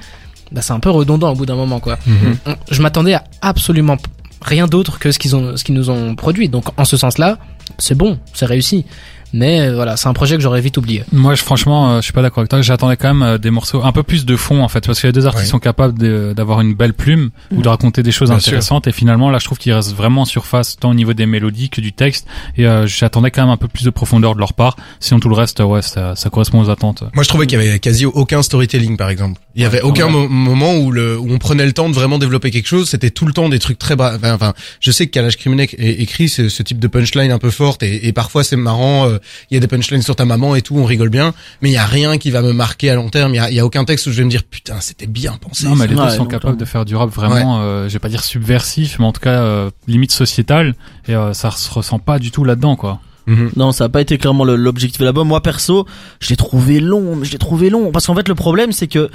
[0.52, 1.98] bah c'est un peu redondant au bout d'un moment, quoi.
[2.46, 3.98] On- Je m'attendais à absolument
[4.42, 6.50] rien d'autre que ce qu'ils ont, ce qu'ils nous ont produit.
[6.50, 7.38] Donc en ce sens-là,
[7.78, 8.86] c'est bon, c'est réussi.
[9.34, 11.04] Mais euh, voilà, c'est un projet que j'aurais vite oublié.
[11.12, 12.62] Moi, je, franchement, euh, je suis pas d'accord avec toi.
[12.62, 15.08] J'attendais quand même euh, des morceaux un peu plus de fond, en fait, parce que
[15.08, 18.30] les deux artistes sont capables de- d'avoir une belle plume ou de raconter des choses
[18.30, 18.50] Bien sûr.
[18.50, 18.88] intéressantes.
[18.88, 21.70] Et finalement, là, je trouve qu'ils restent vraiment en surface, tant au niveau des mélodies
[21.70, 22.28] que du texte.
[22.58, 24.76] Et euh, j'attendais quand même un peu plus de profondeur de leur part.
[25.00, 27.04] Sinon, tout le reste, ouais, ça, ça correspond aux attentes.
[27.16, 29.42] Moi je trouvais qu'il y avait quasi aucun storytelling par exemple.
[29.56, 30.12] Il y avait Ouais, aucun ouais.
[30.12, 32.90] mo- moment où, le, où on prenait le temps de vraiment développer quelque chose.
[32.90, 34.14] C'était tout le temps des trucs très bas.
[34.16, 37.38] Enfin, enfin, je sais que Kalash Criminec é- écrit ce, ce type de punchline un
[37.38, 39.08] peu forte et, et parfois c'est marrant.
[39.08, 39.20] euh,
[39.52, 41.34] Il y a des punchlines sur ta maman et tout, on rigole bien.
[41.62, 43.34] Mais il y a rien qui va me marquer à long terme.
[43.34, 45.06] Il y a, il y a aucun texte où je vais me dire putain, c'était
[45.08, 45.66] bien pensé.
[45.66, 45.88] Non, mais ça.
[45.88, 48.24] les deux Ouais, sont capables de faire du rap vraiment, euh, je vais pas dire
[48.24, 50.74] subversif, mais en tout cas euh, limite sociétal,
[51.08, 53.00] et euh, ça se ressent pas du tout là-dedans, quoi.
[53.28, 53.52] Mhm.
[53.56, 55.28] Non, ça a pas été clairement l'objectif de l'album.
[55.28, 55.86] Moi perso,
[56.20, 58.88] je l'ai trouvé long, mais je l'ai trouvé long parce qu'en fait le problème c'est
[58.88, 59.10] que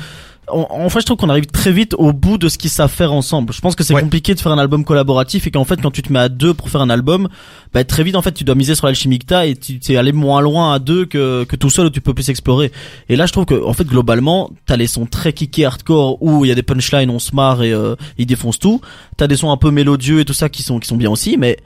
[0.50, 2.90] en, en fait je trouve qu'on arrive très vite au bout de ce qu'ils savent
[2.90, 3.52] faire ensemble.
[3.52, 4.00] Je pense que c'est Ouais.
[4.00, 6.54] compliqué de faire un album collaboratif et qu'en fait quand tu te mets à deux
[6.54, 7.28] pour faire un album,
[7.74, 10.40] bah très vite en fait tu dois miser sur l'alchimie et tu es allé moins
[10.40, 12.72] loin à deux que que tout seul où tu peux plus explorer.
[13.10, 16.46] Et là je trouve que en fait globalement t'as les sons très kickés hardcore où
[16.46, 18.80] il y a des punchlines on se marre et euh, ils défoncent tout.
[19.18, 21.36] T'as des sons un peu mélodieux et tout ça qui sont qui sont bien aussi,
[21.36, 21.58] mais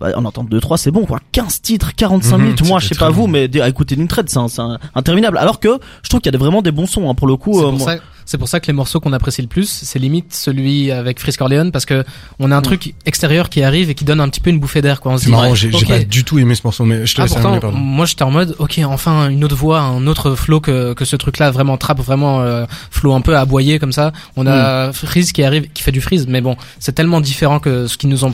[0.00, 2.88] bah, en entendre 2 3 c'est bon quoi 15 titres 45 Mhm, minutes moi je
[2.88, 3.28] sais pas vous long.
[3.28, 6.20] mais des- à écouter d'une traite c'est un- c'est un- interminable alors que je trouve
[6.20, 7.96] qu'il y a vraiment des bons sons hein, pour le coup C'est euh, pour, moi-
[7.96, 11.18] ça, c'est pour ça que les morceaux qu'on apprécie le plus, c'est limite celui avec
[11.18, 12.04] Frisk Orleans parce que
[12.38, 14.82] on a un truc extérieur qui arrive et qui donne un petit peu une bouffée
[14.82, 15.12] d'air quoi.
[15.12, 17.32] On C'est marrant, j'ai pas du tout aimé ce morceau, mais je te Ah, laisse
[17.32, 17.78] pourtant, terminer, pardon.
[17.78, 21.16] moi j'étais en mode, ok, enfin une autre voix, un autre flow que, que ce
[21.16, 24.12] truc-là, vraiment trap, vraiment euh, flow un peu aboyé comme ça.
[24.36, 27.86] On a Freeze qui arrive, qui fait du freeze, mais bon, c'est tellement différent que
[27.86, 28.32] ce qu'ils nous ont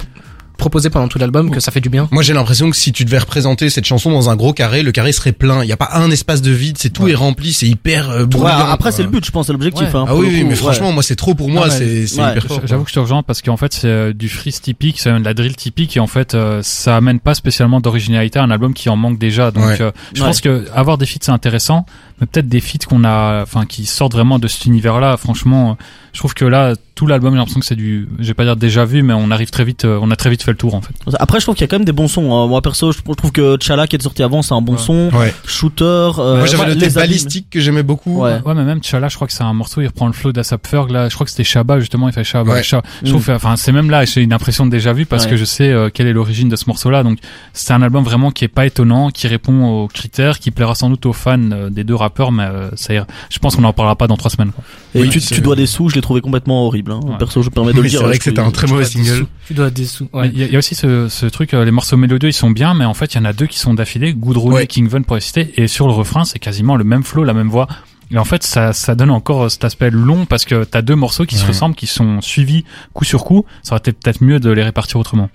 [0.56, 2.08] proposé pendant tout l'album que ça fait du bien.
[2.10, 4.92] Moi, j'ai l'impression que si tu devais représenter cette chanson dans un gros carré, le
[4.92, 5.62] carré serait plein.
[5.62, 8.24] Il y a pas un espace de vide, c'est tout est rempli, c'est hyper euh,
[8.26, 10.00] Ouais, après c'est le but je pense c'est l'objectif Ouais.
[10.00, 10.54] hein, Ah oui, mais ouais.
[10.54, 11.70] franchement, moi, c'est trop pour moi.
[11.70, 12.60] C'est hyper fort.
[12.64, 15.24] J'avoue que je te rejoins parce qu'en fait c'est euh, du freeze typique, c'est de
[15.24, 18.74] la drill typique et en fait euh, ça amène pas spécialement d'originalité à un album
[18.74, 19.50] qui en manque déjà.
[19.50, 19.80] Donc Ouais.
[19.80, 20.26] euh, je Ouais.
[20.28, 21.84] pense que avoir des feats c'est intéressant,
[22.20, 25.16] mais peut-être des feats qu'on a, enfin qui sortent vraiment de cet univers-là.
[25.16, 25.76] Franchement,
[26.12, 28.56] je trouve que là tout l'album j'ai l'impression que c'est du, je vais pas dire
[28.56, 30.74] déjà vu, mais on arrive très vite, euh, on a très vite fait le tour
[30.74, 30.94] en fait.
[31.18, 32.46] après je trouve qu'il y a quand même des bons sons hein.
[32.46, 34.78] moi perso je trouve que Chala qui est sorti avant c'est un bon Ouais.
[34.78, 35.34] son Ouais.
[35.46, 36.92] Shooter euh, Moi, j'avais les abîmes.
[36.94, 38.20] balistique que j'aimais beaucoup.
[38.22, 38.40] Ouais.
[38.44, 40.66] Ouais, mais même Tchala, je crois que c'est un morceau, il reprend le flow d'Asap
[40.66, 42.62] Ferg, là, je crois que c'était Shabba, justement, il fait Shabba, Ouais.
[42.62, 42.86] Shabba.
[43.02, 43.10] Je Mm.
[43.10, 45.30] trouve, enfin, c'est même là, j'ai une impression de déjà vu parce Ouais.
[45.30, 47.02] que je sais euh, quelle est l'origine de ce morceau-là.
[47.02, 47.18] Donc,
[47.52, 50.90] c'est un album vraiment qui est pas étonnant, qui répond aux critères, qui plaira sans
[50.90, 52.92] doute aux fans euh, des deux rappeurs, mais euh, ça.
[53.30, 54.52] Je pense qu'on en parlera pas dans trois semaines.
[54.52, 54.64] Quoi.
[54.94, 57.00] et Oui, tu, tu dois des sous je l'ai trouvé complètement horrible hein.
[57.04, 57.18] Ouais.
[57.18, 58.66] perso je me permets de Oui, le dire c'est vrai je que c'était un très
[58.66, 59.26] mauvais single.
[59.46, 60.08] Tu dois des sous.
[60.12, 60.28] Ouais.
[60.32, 62.32] Il y, a- il y a aussi ce, ce truc, euh, les morceaux mélodieux, ils
[62.34, 64.54] sont bien, mais en fait, il y en a deux qui sont d'affilée, Good Rooney,
[64.56, 64.66] Ouais.
[64.66, 67.34] King Von pour les citer, et sur le refrain, c'est quasiment le même flow, la
[67.34, 67.66] même voix.
[68.10, 70.94] Et en fait, ça, ça donne encore euh, cet aspect long parce que t'as deux
[70.94, 73.44] morceaux qui se ressemblent, qui sont suivis coup sur coup.
[73.62, 75.30] Ça aurait été peut-être mieux de les répartir autrement.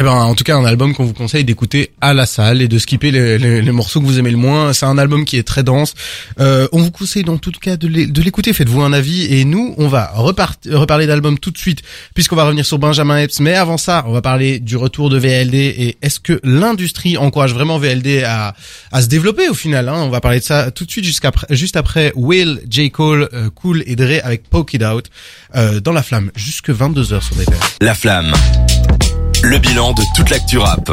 [0.00, 2.66] Eh ben, en tout cas, un album qu'on vous conseille d'écouter à la salle et
[2.66, 4.72] de skipper les, les- les morceaux que vous aimez le moins.
[4.72, 5.94] C'est un album qui est très dense.
[6.40, 8.52] Euh, on vous conseille dans tout cas de l'é- de l'écouter.
[8.52, 9.32] Faites-vous un avis.
[9.32, 13.38] Et nous, on va reparler d'album tout de suite, puisqu'on va revenir sur Benjamin Epps.
[13.38, 17.54] Mais avant ça, on va parler du retour de VLD et est-ce que l'industrie encourage
[17.54, 18.56] vraiment VLD à,
[18.90, 19.88] à se développer au final.
[19.88, 19.94] Hein?
[19.98, 22.90] On va parler de ça tout de suite jusqu'après, juste après Will, J.
[22.90, 25.04] Cole, euh, Cool et Dre avec Poke It Out
[25.54, 27.44] euh, dans la flamme jusque 22h sur des
[27.80, 28.32] La flamme.
[29.44, 30.90] Le bilan de toute l'actu rap.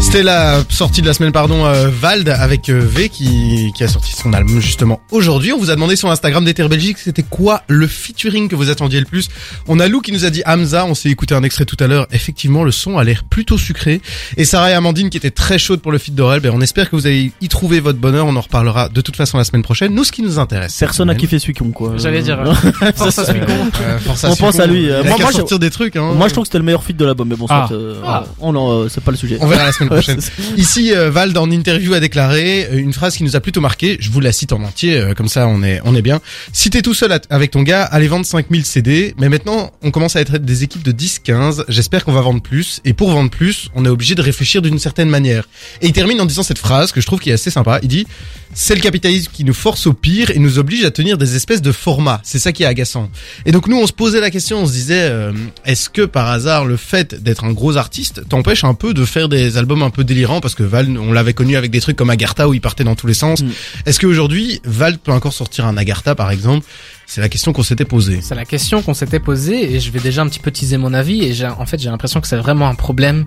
[0.00, 3.88] C'était la sortie de la semaine, pardon, euh, Vald avec euh, V qui, qui a
[3.88, 5.52] sorti son album justement aujourd'hui.
[5.52, 9.00] On vous a demandé sur Instagram d'Ether Belgique c'était quoi le featuring que vous attendiez
[9.00, 9.28] le plus?
[9.66, 11.86] On a Lou qui nous a dit Hamza, on s'est écouté un extrait tout à
[11.88, 12.06] l'heure.
[12.12, 14.00] Effectivement, le son a l'air plutôt sucré.
[14.36, 16.40] Et Sarah et Amandine qui étaient très chaudes pour le feat d'Orel.
[16.40, 18.26] Ben, on espère que vous allez y trouver votre bonheur.
[18.26, 19.92] On en reparlera de toute façon la semaine prochaine.
[19.94, 20.76] Nous, ce qui nous intéresse.
[20.78, 22.38] personne a cette kiffé Suicon quoi J'allais dire,
[22.82, 23.46] Euh, Force à ça, Suicon.
[23.46, 23.70] semaine.
[23.82, 24.88] Euh, force On pense à lui.
[24.90, 25.96] Euh, moi- moi, je- sortir des trucs.
[25.96, 26.12] Hein.
[26.14, 27.66] Moi, je trouve que c'était le meilleur feat de l'album, mais bon, Ah.
[27.68, 28.24] soit, euh, Ah.
[28.40, 29.38] non, c'est pas le sujet.
[29.40, 30.20] On verra la semaine prochaine.
[30.56, 33.96] Ici, euh, Vald en interview a déclaré euh, une phrase qui nous a plutôt marqué.
[34.00, 36.20] Je vous la cite en entier, euh, comme ça on est on est bien.
[36.52, 39.14] Si t'es tout seul à- avec ton gars, allez vendre 5000 CD.
[39.18, 41.64] Mais maintenant, on commence à être des équipes de 10-15.
[41.68, 42.80] J'espère qu'on va vendre plus.
[42.84, 45.48] Et pour vendre plus, on est obligé de réfléchir d'une certaine manière.
[45.82, 47.78] Et il termine en disant cette phrase que je trouve qui est assez sympa.
[47.82, 48.06] Il dit
[48.54, 51.60] c'est le capitalisme qui nous force au pire et nous oblige à tenir des espèces
[51.62, 52.20] de formats.
[52.24, 53.10] C'est ça qui est agaçant.
[53.46, 55.32] Et donc nous, on se posait la question, on se disait, euh,
[55.66, 59.28] est-ce que par hasard le fait d'être un gros artiste t'empêche un peu de faire
[59.28, 62.10] des albums un peu délirants Parce que Val, on l'avait connu avec des trucs comme
[62.10, 63.42] Agartha où il partait dans tous les sens.
[63.42, 63.48] Mm.
[63.86, 66.66] Est-ce qu'aujourd'hui, Val peut encore sortir un Agartha par exemple?
[67.06, 68.20] C'est la question qu'on s'était posée.
[68.20, 70.92] C'est la question qu'on s'était posée et je vais déjà un petit peu teaser mon
[70.92, 73.24] avis et j'ai en fait j'ai l'impression que c'est vraiment un problème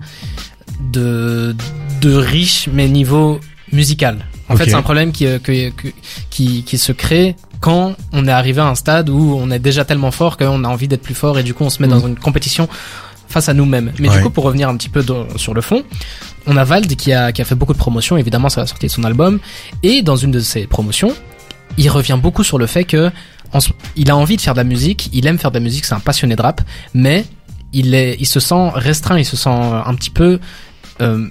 [0.92, 1.54] de
[2.00, 3.40] de riche mais niveau
[3.72, 4.26] musical.
[4.48, 4.60] En Ok.
[4.60, 5.70] fait, c'est un problème qui, euh, que-
[6.30, 9.84] qui qui se crée quand on est arrivé à un stade où on est déjà
[9.84, 12.06] tellement fort qu'on a envie d'être plus fort et du coup on se met dans
[12.06, 12.68] une compétition
[13.32, 13.92] face à nous-mêmes.
[13.98, 14.16] Mais Ouais.
[14.16, 15.82] du coup, pour revenir un petit peu dans- sur le fond,
[16.46, 18.86] on a Vald qui a, qui a fait beaucoup de promotions, évidemment, c'est la sortie
[18.86, 19.40] de son album.
[19.82, 21.12] Et dans une de ses promotions,
[21.78, 23.10] il revient beaucoup sur le fait que
[23.52, 23.58] en
[23.96, 25.94] il a envie de faire de la musique, il aime faire de la musique, c'est
[25.94, 26.60] un passionné de rap,
[26.94, 27.24] mais
[27.72, 30.38] il est, il se sent restreint, il se sent un petit peu,
[31.00, 31.26] euh,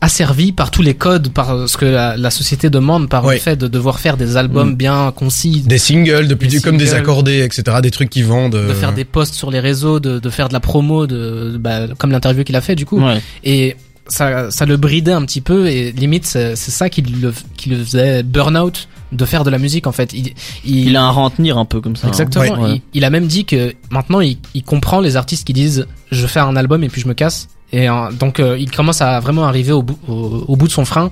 [0.00, 3.56] asservi par tous les codes, par ce que la, la société demande, par le fait
[3.56, 4.74] de devoir faire des albums Mm.
[4.76, 7.78] bien concis, Des singles, depuis Des comme des accordés, etc.
[7.82, 8.52] Des trucs qui vendent.
[8.52, 11.56] de euh, faire des posts sur les réseaux, de, de faire de la promo, de
[11.58, 13.00] bah, comme l'interview qu'il a fait du coup.
[13.00, 13.20] Ouais.
[13.44, 13.76] Et
[14.06, 17.70] ça, ça le bridait un petit peu et limite c'est c'est ça qui le, qui
[17.70, 20.12] le faisait burn out de faire de la musique en fait.
[20.12, 22.06] Il, il, Il a un rentenir un peu comme ça.
[22.06, 22.10] hein.
[22.10, 22.60] exactement.
[22.62, 22.76] Ouais.
[22.76, 26.26] Il, il a même dit que maintenant il, il comprend les artistes qui disent je
[26.26, 27.48] fais un album et puis je me casse.
[27.76, 30.72] Et euh, donc euh, il commence à vraiment arriver au bout, au, au bout de
[30.78, 31.10] son frein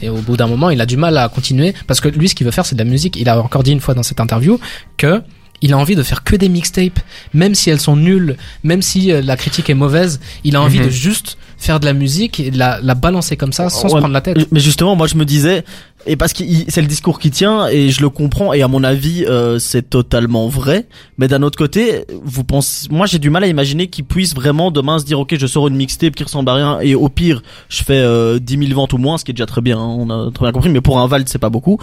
[0.00, 2.34] et au bout d'un moment il a du mal à continuer parce que lui ce
[2.36, 3.16] qu'il veut faire c'est de la musique.
[3.22, 4.54] Il a encore dit une fois dans cette interview
[4.96, 5.22] que
[5.62, 7.00] il a envie de faire que des mixtapes,
[7.32, 10.78] même si elles sont nulles, même si euh, la critique est mauvaise, il a envie
[10.78, 10.84] Mhm.
[10.86, 13.96] de juste faire de la musique et de la, la balancer comme ça sans se
[13.96, 14.36] prendre la tête.
[14.52, 15.64] Mais justement, moi je me disais,
[16.06, 18.84] et parce que c'est le discours qui tient, et je le comprends, et à mon
[18.84, 20.86] avis, euh, c'est totalement vrai.
[21.18, 24.70] Mais d'un autre côté, vous pensez, moi j'ai du mal à imaginer qu'il puisse vraiment
[24.70, 27.42] demain se dire, ok, je sors une mixtape qui ressemble à rien, et au pire,
[27.68, 29.96] je fais euh, 10 000 ventes ou moins, ce qui est déjà très bien, hein,
[29.98, 30.70] on a très bien compris.
[30.70, 31.78] Mais pour un Vald, c'est pas beaucoup.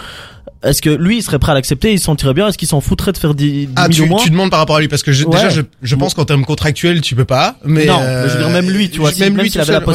[0.63, 2.81] Est-ce que lui, il serait prêt à l'accepter, il se sentirait bien, est-ce qu'il s'en
[2.81, 4.79] foutrait de faire 10, 10 Ah, 000 tu, ou moins tu demandes par rapport à
[4.79, 5.31] lui parce que je, Ouais.
[5.36, 7.55] déjà je, je pense qu'en termes contractuels tu peux pas.
[7.65, 9.60] Mais non, euh, mais je veux dire même lui, tu vois, si- même, lui s'il
[9.60, 9.86] avait la ouais.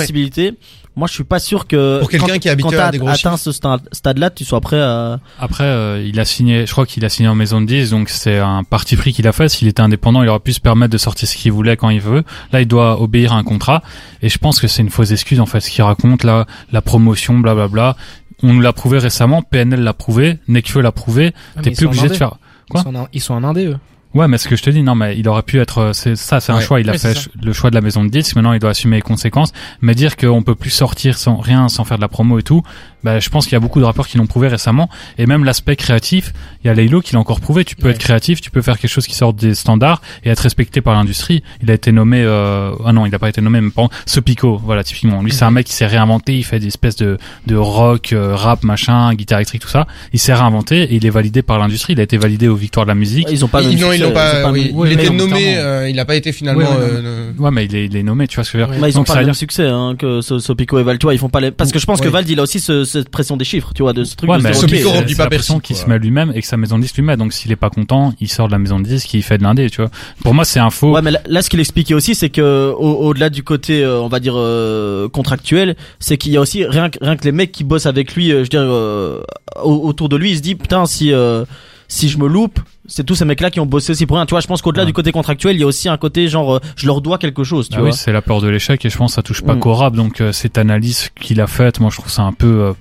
[0.96, 3.36] Moi je suis pas sûr que Pour quelqu'un quand- qui t'as à des gros atteint
[3.36, 7.04] ce sta- stade-là, tu sois prêt à Après, euh, il a signé, je crois qu'il
[7.04, 9.48] a signé en maison de 10, donc c'est un parti pris qu'il a fait.
[9.48, 12.00] S'il était indépendant, il aurait pu se permettre de sortir ce qu'il voulait quand il
[12.00, 12.24] veut.
[12.52, 13.82] Là, il doit obéir à un contrat.
[14.22, 16.80] Et je pense que c'est une fausse excuse, en fait, ce qu'il raconte, là, la
[16.80, 17.96] promotion, blablabla.
[18.42, 21.32] On nous l'a prouvé récemment, PNL l'a prouvé, Nekfeu l'a prouvé.
[21.56, 22.36] Ah, T'es plus obligé de faire.
[22.70, 23.78] Quoi ils sont, en, ils sont en indé eux.
[24.16, 26.40] Ouais, mais ce que je te dis, non, mais il aurait pu être, c'est ça,
[26.40, 26.80] c'est un choix.
[26.80, 28.34] Il a Oui, fait le choix de la maison de disques.
[28.34, 29.52] Maintenant, il doit assumer les conséquences.
[29.82, 32.62] Mais dire qu'on peut plus sortir sans rien, sans faire de la promo et tout,
[33.04, 34.88] bah, je pense qu'il y a beaucoup de rappeurs qui l'ont prouvé récemment.
[35.18, 36.32] Et même l'aspect créatif,
[36.64, 37.64] il y a Laylo qui l'a encore prouvé.
[37.64, 37.92] Tu peux Ouais.
[37.92, 40.94] être créatif, tu peux faire quelque chose qui sort des standards et être respecté par
[40.94, 41.42] l'industrie.
[41.62, 44.02] Il a été nommé, euh, ah non, il n'a pas été nommé, mais par exemple,
[44.06, 45.22] Sopico, voilà, typiquement.
[45.22, 46.36] Lui, c'est un mec qui s'est réinventé.
[46.36, 49.86] Il fait des espèces de, de rock, euh, rap, machin, guitare électrique, tout ça.
[50.12, 51.92] Il s'est réinventé et il est validé par l'industrie.
[51.92, 53.28] Il a été validé aux victoires de la musique.
[53.30, 54.50] Ils ont pas Ils, non, ils l'ont pas.
[54.50, 56.60] le oui, il Ouais, était mais nommé, euh, il a pas été finalement.
[56.60, 58.64] Ouais, ouais, euh, Ouais, mais il est, il est nommé, tu vois ce que je
[58.64, 58.80] veux dire.
[58.80, 60.82] Bah, ils ont Donc, pas ça le même dire- succès hein, que So- Sopico et
[60.82, 61.50] Val, tu vois, ils font pas les...
[61.50, 62.08] parce que je pense que.
[62.08, 64.38] Vald il a aussi ce- cette pression des chiffres, tu vois, de ce truc Ouais,
[64.38, 65.76] de mais pas la pression quoi.
[65.76, 67.16] se met lui-même et que sa maison de disque lui met.
[67.16, 69.42] Donc s'il est pas content, il sort de la maison de disque, il fait de
[69.42, 69.90] l'indé, tu vois.
[70.22, 70.92] Pour moi, c'est un faux.
[70.92, 74.00] Ouais, mais là, là, ce qu'il expliquait aussi, c'est que au- au-delà du côté, euh,
[74.00, 77.32] on va dire euh, contractuel, c'est qu'il y a aussi rien que, rien que les
[77.32, 79.20] mecs qui bossent avec lui, euh, je veux dire, euh,
[79.62, 81.44] au- autour de lui, il se dit putain si euh,
[81.88, 84.26] si je me loupe, c'est tous ces mecs-là qui ont bossé aussi pour rien.
[84.26, 84.86] Tu vois, je pense qu'au-delà Ouais.
[84.86, 87.44] du côté contractuel, il y a aussi un côté genre euh, je leur dois quelque
[87.44, 87.90] chose, tu Ah vois.
[87.90, 89.60] oui, c'est la peur de l'échec et je pense que ça touche pas Mm.
[89.60, 89.94] qu'au rap.
[89.94, 92.72] Donc euh, cette analyse qu'il a faite, moi je trouve ça un peu euh,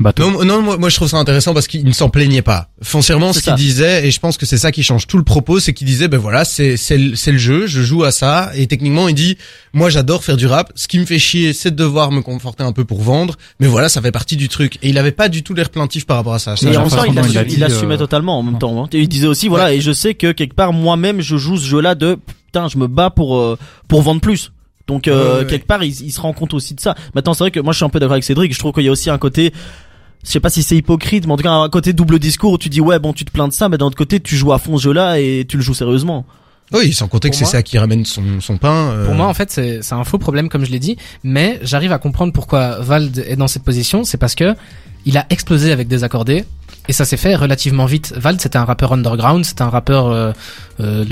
[0.00, 0.30] bateau.
[0.30, 2.68] Non, non, moi, moi je trouve ça intéressant parce qu'il ne s'en plaignait pas.
[2.82, 5.60] Foncièrement, ce qu'il disait, et je pense que c'est ça qui change tout le propos,
[5.60, 8.50] c'est qu'il disait, ben voilà, c'est c'est le c'est le jeu, je joue à ça,
[8.54, 9.36] et techniquement il dit,
[9.72, 12.62] moi j'adore faire du rap, ce qui me fait chier, c'est de devoir me conforter
[12.64, 14.78] un peu pour vendre, mais voilà, ça fait partie du truc.
[14.82, 16.56] Et il avait pas du tout l'air plaintif par rapport à ça.
[16.56, 18.42] Ça, Et j'ai en même temps, façon il, il il dit, assumait euh, totalement en
[18.42, 18.58] même non.
[18.58, 18.84] temps.
[18.84, 18.88] hein.
[18.92, 21.66] Et il disait aussi, voilà, et je sais que quelque part, moi-même, je joue ce
[21.66, 24.52] jeu-là de putain, je me bats pour euh, pour vendre plus.
[24.86, 25.46] Donc euh, Ouais, ouais, ouais.
[25.46, 26.94] quelque part, il, il se rend compte aussi de ça.
[27.14, 28.52] Maintenant, c'est vrai que moi, je suis un peu d'accord avec Cédric.
[28.52, 29.52] Je trouve qu'il y a aussi un côté,
[30.24, 32.58] je sais pas si c'est hypocrite, mais en tout cas, un côté double discours où
[32.58, 34.52] tu dis ouais, bon, tu te plains de ça, mais d'un autre côté, tu joues
[34.52, 36.24] à fond ce jeu-là et tu le joues sérieusement.
[36.72, 38.90] Oui, sans compter que c'est ça qui ramène son, son pain.
[38.92, 41.60] euh, Pour moi, en fait, c'est c'est un faux problème, comme je l'ai dit, mais
[41.62, 44.04] j'arrive à comprendre pourquoi Vald est dans cette position.
[44.04, 44.54] C'est parce que
[45.06, 46.44] il a explosé avec des accordés.
[46.88, 48.12] Et ça s'est fait relativement vite.
[48.16, 50.08] Vald, c'était un rappeur underground, c'était un rappeur.
[50.08, 50.32] euh,
[50.80, 51.04] euh,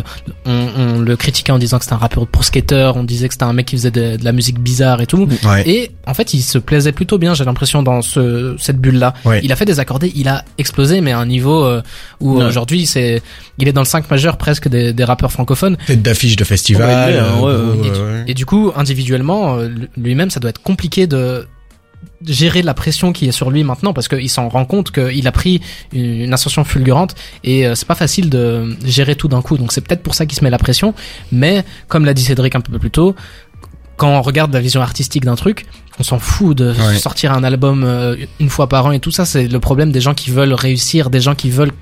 [0.44, 3.34] on, on le critiquait en disant que c'était un rappeur pour skater, on disait que
[3.34, 5.28] c'était un mec qui faisait de, de la musique bizarre et tout.
[5.44, 5.68] Ouais.
[5.68, 9.14] Et en fait, il se plaisait plutôt bien, j'ai l'impression, dans ce, cette bulle-là.
[9.24, 9.42] Ouais.
[9.44, 11.82] Il a fait des accordés, il a explosé, mais à un niveau euh,
[12.18, 12.44] où Ouais.
[12.46, 13.22] aujourd'hui, c'est,
[13.58, 15.76] il est dans le 5 majeur presque des, des rappeurs francophones.
[15.86, 16.90] Tête d'affiche de festival.
[16.90, 18.12] Hein, euh, ouais, gros, ouais.
[18.12, 18.24] ouais.
[18.26, 19.56] Et du coup, individuellement,
[19.96, 21.46] lui-même, ça doit être compliqué de
[22.26, 25.32] gérer la pression qui est sur lui maintenant parce qu'il s'en rend compte qu'il a
[25.32, 25.60] pris
[25.92, 29.56] une, ascension fulgurante et euh, c'est pas facile de gérer tout d'un coup.
[29.56, 30.94] Donc c'est peut-être pour ça qu'il se met la pression.
[31.32, 33.14] Mais comme l'a dit Cédric un peu plus tôt,
[33.96, 35.66] quand on regarde la vision artistique d'un truc,
[35.98, 36.98] on s'en fout de Ouais.
[36.98, 39.24] sortir un album euh, une fois par an et tout ça.
[39.24, 41.72] C'est le problème des gens qui veulent réussir, des gens qui veulent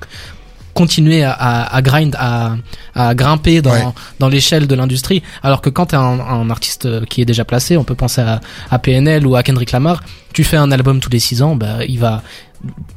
[0.82, 2.56] continuer à, à, à grind, à,
[2.94, 3.84] à grimper dans, Ouais.
[4.20, 5.20] dans l'échelle de l'industrie.
[5.42, 8.20] Alors que quand t'es un, un artiste euh, qui est déjà placé, on peut penser
[8.22, 11.56] à, à PNL ou à Kendrick Lamar, tu fais un album tous les six ans,
[11.56, 12.22] bah, il va,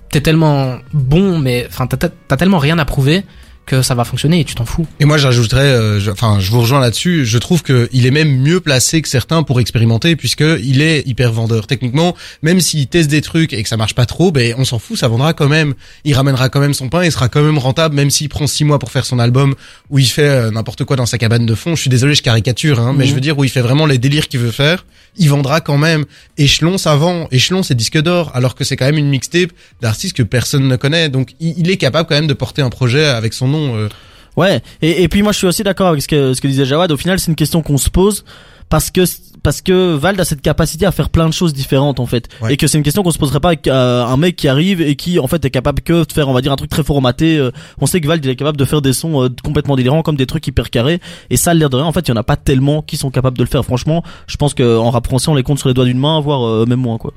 [0.10, 3.24] t'es tellement bon, mais, enfin, t'as tellement rien à prouver
[3.65, 4.86] que ça va fonctionner et tu t'en fous.
[5.00, 8.12] Et moi j'ajouterais, euh, je- enfin je vous rejoins là-dessus, je trouve que il est
[8.12, 11.67] même mieux placé que certains pour expérimenter puisque il est hyper vendeur.
[11.67, 14.80] Techniquement, même s'il teste des trucs et que ça marche pas trop, ben on s'en
[14.80, 15.74] fout, ça vendra quand même.
[16.06, 18.63] Il ramènera quand même son pain, il sera quand même rentable, même s'il prend six
[18.65, 19.56] mois pour faire son album
[19.89, 21.76] où il fait euh, n'importe quoi dans sa cabane de fond.
[21.76, 23.10] Je suis désolé, je caricature, hein, mais Mhm.
[23.10, 24.86] je veux dire où il fait vraiment les délires qu'il veut faire.
[25.17, 26.06] Il vendra quand même.
[26.38, 27.28] Échelon, ça vend.
[27.32, 30.76] Échelon, c'est disque d'or, alors que c'est quand même une mixtape d'artistes que personne ne
[30.76, 31.10] connaît.
[31.10, 33.76] Donc il, est capable quand même de porter un projet avec son nom.
[33.76, 33.89] euh,
[34.38, 36.65] Ouais, et, et puis moi je suis aussi d'accord avec ce que, ce que disait
[36.65, 36.91] Jawad.
[36.91, 38.24] Au final, c'est une question qu'on se pose
[38.71, 39.03] parce que
[39.43, 42.53] parce que Vald a cette capacité à faire plein de choses différentes en fait, Ouais.
[42.53, 44.81] et que c'est une question qu'on se poserait pas avec euh, un mec qui arrive
[44.81, 46.84] et qui en fait est capable que de faire on va dire un truc très
[46.84, 47.38] formaté.
[47.38, 50.01] euh, on sait que Vald il est capable de faire des sons euh, complètement délirants
[50.03, 52.17] comme des trucs hyper carrés, et ça l'air de rien en fait il y en
[52.17, 53.63] a pas tellement qui sont capables de le faire.
[53.65, 56.19] Franchement, je pense que en rap français on les compte sur les doigts d'une main,
[56.21, 57.13] voire euh, même moins quoi.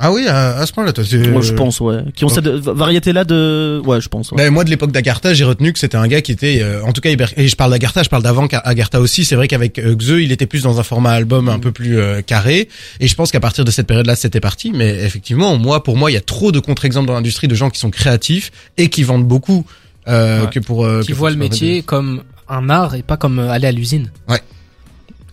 [0.00, 1.02] Ah oui, à, à ce point-là, toi.
[1.32, 4.30] Moi je pense ouais, qui ont cette variété là de ouais je pense.
[4.30, 4.36] Ouais.
[4.36, 6.92] Ben, moi, de l'époque d'Agartha, j'ai retenu que c'était un gars qui était, euh, en
[6.92, 9.24] tout cas, hyper- et je parle d'Agartha, je parle d'avant qu'Agartha aussi.
[9.24, 11.98] C'est vrai qu'avec euh, Xe, il était plus dans un format album un peu plus
[11.98, 12.68] euh, carré.
[13.00, 14.70] Et je pense qu'à partir de cette période-là, c'était parti.
[14.72, 17.68] Mais effectivement, moi, pour moi, il y a trop de contre-exemples dans l'industrie de gens
[17.70, 19.66] qui sont créatifs et qui vendent beaucoup
[20.06, 20.50] euh, Ouais.
[20.50, 20.84] que pour.
[20.86, 24.10] euh, Qui voient le métier comme un art et pas comme euh, aller à l'usine.
[24.28, 24.40] Ouais.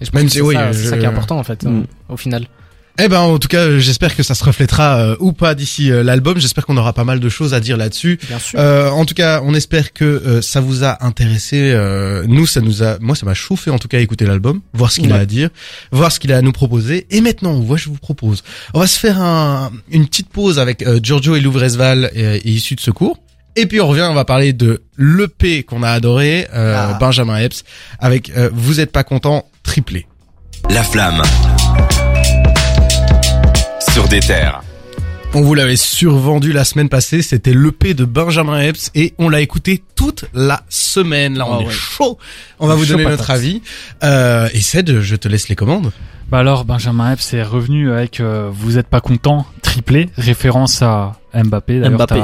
[0.01, 1.37] Et je Même pense si, que c'est oui, ça, je- c'est ça qui est important
[1.37, 1.67] en fait, Mm.
[1.67, 2.47] euh, au final.
[2.97, 5.91] Eh ben, en tout cas, euh, j'espère que ça se reflètera euh, ou pas d'ici
[5.91, 6.39] euh, l'album.
[6.39, 8.17] J'espère qu'on aura pas mal de choses à dire là-dessus.
[8.29, 8.57] Bien sûr.
[8.57, 11.71] Euh, en tout cas, on espère que euh, ça vous a intéressé.
[11.73, 14.61] euh, nous, ça nous a, moi, ça m'a chauffé en tout cas à écouter l'album,
[14.73, 15.49] voir ce qu'il a à dire,
[15.91, 17.05] voir ce qu'il a à nous proposer.
[17.11, 20.81] Et maintenant, moi, je vous propose, on va se faire un, une petite pause avec
[20.87, 23.19] euh, Giorgio et Louvresval et, et Issus de Secours.
[23.57, 26.97] Et puis on revient, on va parler de l'EP qu'on a adoré, euh, Ah.
[26.99, 27.63] Benjamin Epps,
[27.99, 30.07] avec euh, Vous êtes pas content, triplé.
[30.69, 31.21] La flamme.
[33.95, 34.61] Sur des terres.
[35.33, 39.39] On vous l'avait survendu la semaine passée, c'était l'EP de Benjamin Epps et on l'a
[39.39, 41.37] écouté toute la semaine.
[41.37, 41.71] Là, on Ah est ouais.
[41.71, 42.17] chaud.
[42.59, 43.19] On va vous Chaud donner patate.
[43.19, 43.61] notre avis.
[44.03, 45.93] Euh, et Ced, je te laisse les commandes.
[46.29, 51.13] Bah alors Benjamin Epps est revenu avec euh, Vous êtes pas content triplé référence à
[51.33, 51.79] Mbappé.
[51.79, 52.21] D'ailleurs, Mbappé.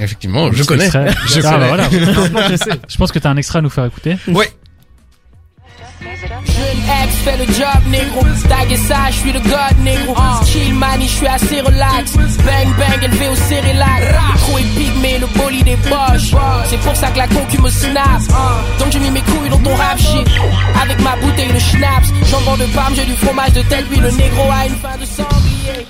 [0.00, 0.88] effectivement, je connais.
[0.90, 1.42] Je Ah, connais.
[1.42, 1.88] bah, voilà.
[2.88, 4.16] Je pense que t'as un extrait à nous faire écouter.
[4.28, 4.50] Ouais.
[7.02, 8.22] Ex fait le job, négro.
[8.48, 10.14] Tag et ça, je suis le god, négro.
[10.46, 12.12] Chill, mani, je suis assez relax.
[12.16, 14.02] Bang, bang, élevé au cérélac.
[14.38, 16.34] Trop épique, mais le bolide est poche.
[16.66, 18.20] C'est pour ça que la concu me snap.
[18.78, 20.28] Donc j'ai mis mes couilles dans ton rap shit.
[20.82, 22.08] Avec ma bouteille de schnapps.
[22.30, 25.04] Jambon de parme, j'ai du fromage de tête, puis le négro a une fin de
[25.04, 25.86] sanglier.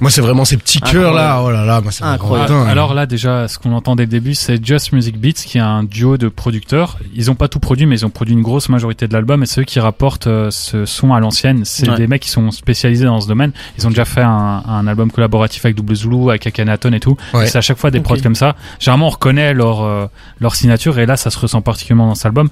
[0.00, 1.42] Moi, c'est vraiment ces petits cœurs là.
[1.44, 2.48] Oh là là, moi, c'est Incroyable.
[2.48, 2.72] vraiment dingue.
[2.72, 5.60] Alors là déjà, ce qu'on entend dès le début, c'est Just Music Beats, qui est
[5.60, 6.98] un duo de producteurs.
[7.14, 9.42] Ils ont pas tout produit, mais ils ont produit une grosse majorité de l'album.
[9.42, 11.96] Et ceux qui rapportent euh, ce son à l'ancienne, c'est Ouais.
[11.96, 13.52] des mecs qui sont spécialisés dans ce domaine.
[13.78, 17.16] Ils ont déjà fait un, un album collaboratif avec Double Zulu, avec Akhenaton et tout.
[17.34, 17.44] Ouais.
[17.44, 18.04] Et C'est à chaque fois des Ok.
[18.04, 18.56] prods comme ça.
[18.78, 20.06] Généralement, on reconnaît leur euh,
[20.40, 22.48] leur signature, et là, ça se ressent particulièrement dans cet album.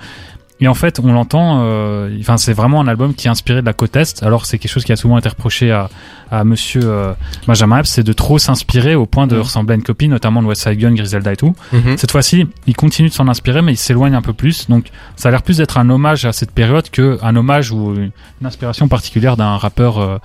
[0.60, 1.60] Et en fait, on l'entend.
[1.62, 4.22] euh, Enfin, c'est vraiment un album qui est inspiré de la côte est.
[4.24, 5.88] Alors, c'est quelque chose qui a souvent été reproché à
[6.30, 7.12] à Monsieur euh,
[7.46, 9.40] Benjamin Epps, c'est de trop s'inspirer au point de Mhm.
[9.42, 11.54] ressembler à une copine, notamment de West Side Gun, Griselda et tout.
[11.72, 11.96] Mhm.
[11.96, 14.68] Cette fois-ci, il continue de s'en inspirer, mais il s'éloigne un peu plus.
[14.68, 17.94] Donc, ça a l'air plus d'être un hommage à cette période que un hommage ou
[17.94, 18.10] une
[18.44, 19.98] inspiration particulière d'un rappeur.
[19.98, 20.18] euh,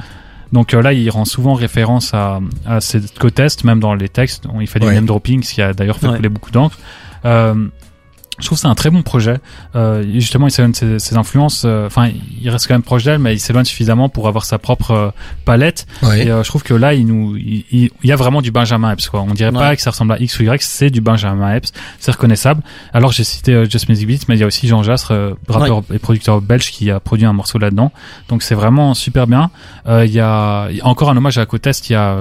[0.51, 4.09] donc euh, là, il rend souvent référence à, à cette côte est, même dans les
[4.09, 4.43] textes.
[4.59, 4.93] Il fait du Ouais.
[4.95, 6.17] name dropping, ce qui a d'ailleurs fait Ouais.
[6.17, 6.77] couler beaucoup d'encre.
[7.25, 7.55] Euh,
[8.39, 9.37] je trouve que c'est un très bon projet.
[9.75, 11.63] Euh, justement, il s'éloigne de ses, ses influences.
[11.65, 12.09] euh, Enfin,
[12.41, 15.09] il reste quand même proche d'elle, mais il s'éloigne suffisamment pour avoir sa propre euh,
[15.45, 15.85] palette.
[16.01, 16.25] Ouais.
[16.25, 18.49] Et euh, je trouve que là, il nous, il, il- il y a vraiment du
[18.51, 19.07] Benjamin Epps.
[19.09, 19.21] Quoi.
[19.21, 19.59] On dirait Ouais.
[19.59, 21.71] pas que ça ressemble à X ou Y, c'est du Benjamin Epps.
[21.99, 22.63] C'est reconnaissable.
[22.91, 25.99] Alors j'ai cité Just Music Beats, mais il y a aussi Jean Jastre, rappeur et
[25.99, 27.91] producteur belge, qui a produit un morceau là-dedans.
[28.29, 29.51] Donc c'est vraiment super bien.
[29.87, 31.89] Euh, Il y, a, il y a encore un hommage à côte est.
[31.89, 32.17] Il y a,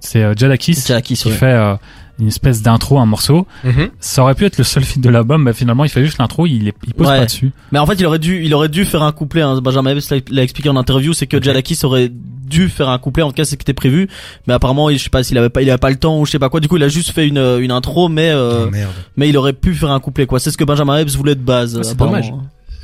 [0.00, 1.74] c'est Jadakis Jadakis, qui fait euh,
[2.18, 3.46] une espèce d'intro, un morceau.
[3.64, 3.90] Mhm.
[4.00, 6.46] Ça aurait pu être le seul feat de l'album, mais finalement il fait juste l'intro.
[6.46, 7.18] Il, est, il pose Ouais.
[7.18, 7.52] pas dessus.
[7.72, 9.42] Mais en fait, il aurait dû, il aurait dû faire un couplet.
[9.42, 9.60] Hein.
[9.60, 13.22] Benjamin Epps l'a- l'a expliqué en interview, c'est que Jadakis aurait dû faire un couplet.
[13.22, 14.08] En tout cas, c'est ce qui était prévu.
[14.46, 16.30] Mais apparemment, je sais pas s'il avait pas, il avait pas le temps ou je
[16.30, 16.60] sais pas quoi.
[16.60, 18.90] Du coup, il a juste fait une, une intro, mais euh, Oh, merde.
[19.16, 20.26] mais il aurait pu faire un couplet.
[20.26, 20.38] Quoi.
[20.38, 21.76] C'est ce que Benjamin Epps voulait de base.
[21.78, 22.32] Ah, c'est dommage.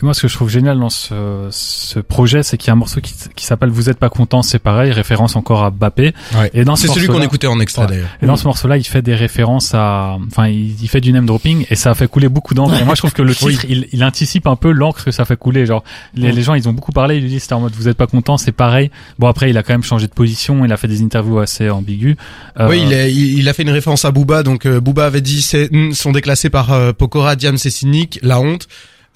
[0.03, 2.73] Et moi, ce que je trouve génial dans ce, ce projet, c'est qu'il y a
[2.73, 6.13] un morceau qui, qui s'appelle Vous êtes pas content, c'est pareil, référence encore à Bappé.
[6.37, 6.51] Ouais.
[6.55, 7.89] Et dans ce C'est celui morceau-là- qu'on écoutait en extrait Ouais.
[7.89, 8.09] d'ailleurs.
[8.21, 11.25] Et dans ce morceau-là, il fait des références à, enfin, il, il fait du name
[11.27, 12.75] dropping et ça a fait couler beaucoup d'encre.
[12.81, 15.25] Et moi, je trouve que le titre, il, il anticipe un peu l'encre que ça
[15.25, 15.67] fait couler.
[15.67, 15.85] Genre,
[16.15, 17.17] les, gens, ils ont beaucoup parlé.
[17.19, 18.91] Ils lui disent, c'était en mode, vous êtes pas content, c'est pareil.
[19.21, 20.65] Bon, après, il a quand même changé de position.
[20.65, 22.17] Il a fait des interviews assez ambiguës.
[22.59, 24.43] Euh, Oui, il, est- il, a fait une référence à Booba.
[24.43, 28.19] Donc euh, Booba avait dit c'est hmm, sont déclassés par euh, Pokora, Diams et Cynic,
[28.23, 28.67] la honte.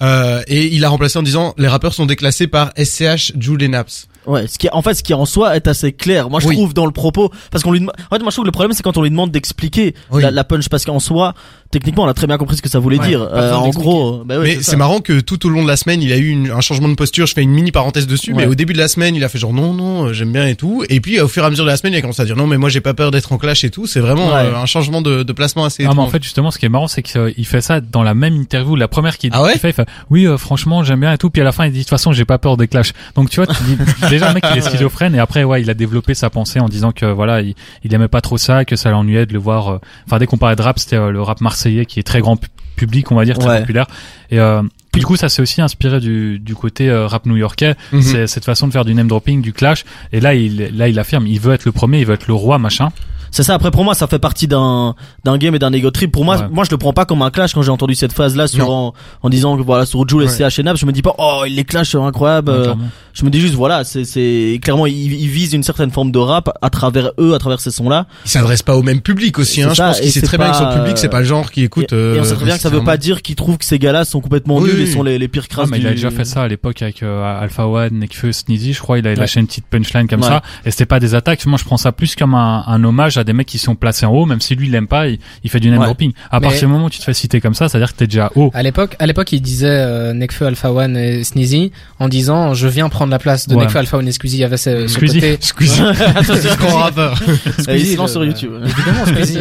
[0.03, 3.67] Euh, et il a remplacé en disant les rappeurs sont déclassés par SCH, Jules et
[3.67, 4.07] Naps.
[4.27, 6.29] Ouais, ce qui en fait ce qui en soi est assez clair.
[6.29, 6.55] Moi je Oui.
[6.55, 8.73] trouve dans le propos parce qu'on lui en fait moi je trouve que le problème
[8.73, 10.21] c'est quand on lui demande d'expliquer Oui.
[10.21, 11.33] la, la punch parce qu'en soi
[11.71, 13.21] techniquement, on a très bien compris ce que ça voulait Ouais, dire.
[13.21, 16.01] Euh, en gros, bah ouais, mais c'est marrant que tout au long de la semaine,
[16.01, 17.25] il a eu une- un changement de posture.
[17.27, 18.43] Je fais une mini parenthèse dessus, Ouais.
[18.43, 20.47] mais au début de la semaine, il a fait genre non, non, euh, j'aime bien
[20.47, 20.83] et tout.
[20.89, 22.35] Et puis au fur et à mesure de la semaine, il a commencé à dire
[22.35, 23.87] non, mais moi j'ai pas peur d'être en clash et tout.
[23.87, 24.33] C'est vraiment Ouais.
[24.45, 25.85] euh, un changement de, de placement assez.
[25.85, 28.13] Ah, mais en fait, justement, ce qui est marrant, c'est qu'il fait ça dans la
[28.13, 28.75] même interview.
[28.75, 31.29] La première qu'il Ah fait, il fait, oui, euh, franchement, j'aime bien et tout.
[31.29, 32.93] Puis à la fin, il dit, de toute façon, j'ai pas peur des clashs.
[33.15, 33.77] Donc, tu vois, tu dis,
[34.09, 35.15] déjà, le mec, il est schizophrène.
[35.15, 38.07] Et après, ouais, il a développé sa pensée en disant que, voilà, il, il aimait
[38.07, 39.69] pas trop ça, que ça l'ennuyait de le voir.
[39.73, 42.21] euh, Enfin, dès qu'on parlait de rap, c'était euh, le rap marseillais qui est très
[42.21, 43.59] grand pu- public, on va dire, très Ouais.
[43.61, 43.87] populaire.
[44.31, 44.61] Et, euh,
[44.93, 47.75] du coup, ça s'est aussi inspiré du, du côté euh, rap new-yorkais.
[47.91, 48.01] Mhm.
[48.01, 49.83] C'est cette façon de faire du name dropping, du clash.
[50.11, 52.33] Et là, il, là, il affirme, il veut être le premier, il veut être le
[52.33, 52.89] roi, machin.
[53.31, 53.53] C'est ça.
[53.55, 56.11] Après, pour moi, ça fait partie d'un d'un game et d'un ego trip.
[56.11, 56.47] Pour moi, Ouais.
[56.51, 58.69] moi, je le prends pas comme un clash quand j'ai entendu cette phase là sur
[58.71, 60.27] en, en disant que voilà sur Jules et.
[60.27, 62.51] CH et Nap, je me dis pas oh les clashs sont incroyables.
[62.51, 62.73] Ouais, Euh,
[63.13, 66.19] je me dis juste voilà, c'est c'est clairement ils il vise une certaine forme de
[66.19, 68.05] rap à travers eux, à travers ces sons là.
[68.25, 69.61] Il s'adresse pas au même public aussi.
[69.63, 69.69] Hein.
[69.73, 71.49] Je pense et qu'il sait c'est très bien que son public, c'est pas le genre
[71.51, 71.91] qui écoute.
[71.93, 73.65] et, et on sait euh, très bien que ça veut pas dire qu'ils trouvent que
[73.65, 74.91] ces gars-là sont complètement Oui, nuls et oui.
[74.93, 77.01] sont les, les pires Ah, crasses mais il a déjà fait ça à l'époque avec
[77.03, 78.99] euh, Alpha One, Nekfeu, Sneezy, je crois.
[78.99, 80.41] Il a lâché une petite punchline comme ça.
[80.65, 81.45] Et c'était pas des attaques.
[81.45, 84.05] Moi, je prends ça plus comme un, un hommage à des mecs qui sont placés
[84.05, 85.85] en haut, même si lui, il l'aime pas, il, il fait du name Ouais.
[85.85, 86.11] dropping.
[86.31, 88.07] À Mais- partir du moment où tu te fais citer comme ça, c'est-à-dire que t'es
[88.07, 88.51] déjà haut.
[88.53, 92.67] À l'époque, à l'époque, il disait euh, Nekfeu, Alpha One et Sneezy en disant je
[92.67, 93.63] viens prendre la place de Ouais.
[93.63, 94.37] Nekfeu, Alpha One et Squeezie.
[94.37, 95.15] Il y avait ce, Squeezie.
[95.21, 95.37] côté.
[95.41, 95.81] Squeezie.
[95.81, 97.19] Rappeur.
[97.67, 98.51] Euh, il se lance sur euh, YouTube.
[98.63, 99.39] Évidemment, Squeezie.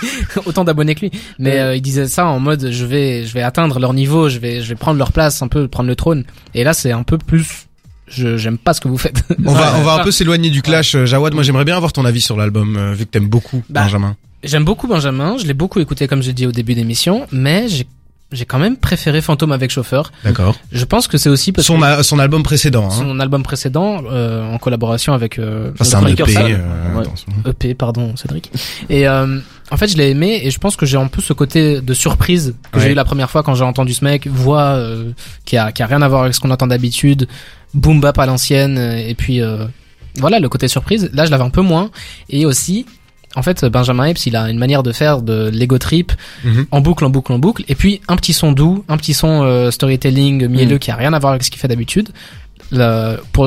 [0.46, 1.10] Autant d'abonnés que lui.
[1.38, 1.60] Mais Ouais.
[1.60, 4.60] euh, il disait ça en mode je vais, je vais atteindre leur niveau, je vais,
[4.62, 6.24] je vais prendre leur place, un peu prendre le trône.
[6.54, 7.67] Et là, c'est un peu plus.
[8.10, 9.22] Je j'aime pas ce que vous faites.
[9.44, 10.94] On va, on va un peu s'éloigner du clash.
[10.94, 13.62] Euh, Jawad, moi j'aimerais bien avoir ton avis sur l'album, euh, vu que t'aimes beaucoup
[13.68, 14.16] Bah, Benjamin.
[14.44, 17.86] J'aime beaucoup Benjamin, je l'ai beaucoup écouté comme j'ai dit au début d'émission, mais j'ai
[18.30, 20.12] j'ai quand même préféré Fantôme avec chauffeur.
[20.24, 20.54] D'accord.
[20.70, 22.86] Je pense que c'est aussi parce Son, que a- son album précédent.
[22.86, 22.90] Hein.
[22.90, 26.30] son album précédent euh, en collaboration avec euh, Enfin, c'est un EP.
[26.30, 26.52] Sal.
[26.52, 27.50] euh, Ouais.
[27.50, 28.50] EP, pardon, Cédric.
[28.90, 29.38] Et euh,
[29.70, 31.94] en fait, je l'ai aimé et je pense que j'ai un peu ce côté de
[31.94, 35.12] surprise que j'ai eu la première fois quand j'ai entendu ce mec, voix euh,
[35.46, 37.28] qui a qui a rien à voir avec ce qu'on entend d'habitude,
[37.74, 39.64] boom bap à l'ancienne et puis euh,
[40.16, 41.08] voilà le côté surprise.
[41.14, 41.90] Là, je l'avais un peu moins
[42.28, 42.84] et aussi.
[43.38, 46.12] En fait, Benjamin Epps, il a une manière de faire de l'ego trip
[46.44, 46.66] Mhm.
[46.72, 49.42] en boucle, en boucle, en boucle, et puis un petit son doux, un petit son
[49.44, 50.78] euh, storytelling mielleux Mhm.
[50.80, 52.08] qui a rien à voir avec ce qu'il fait d'habitude.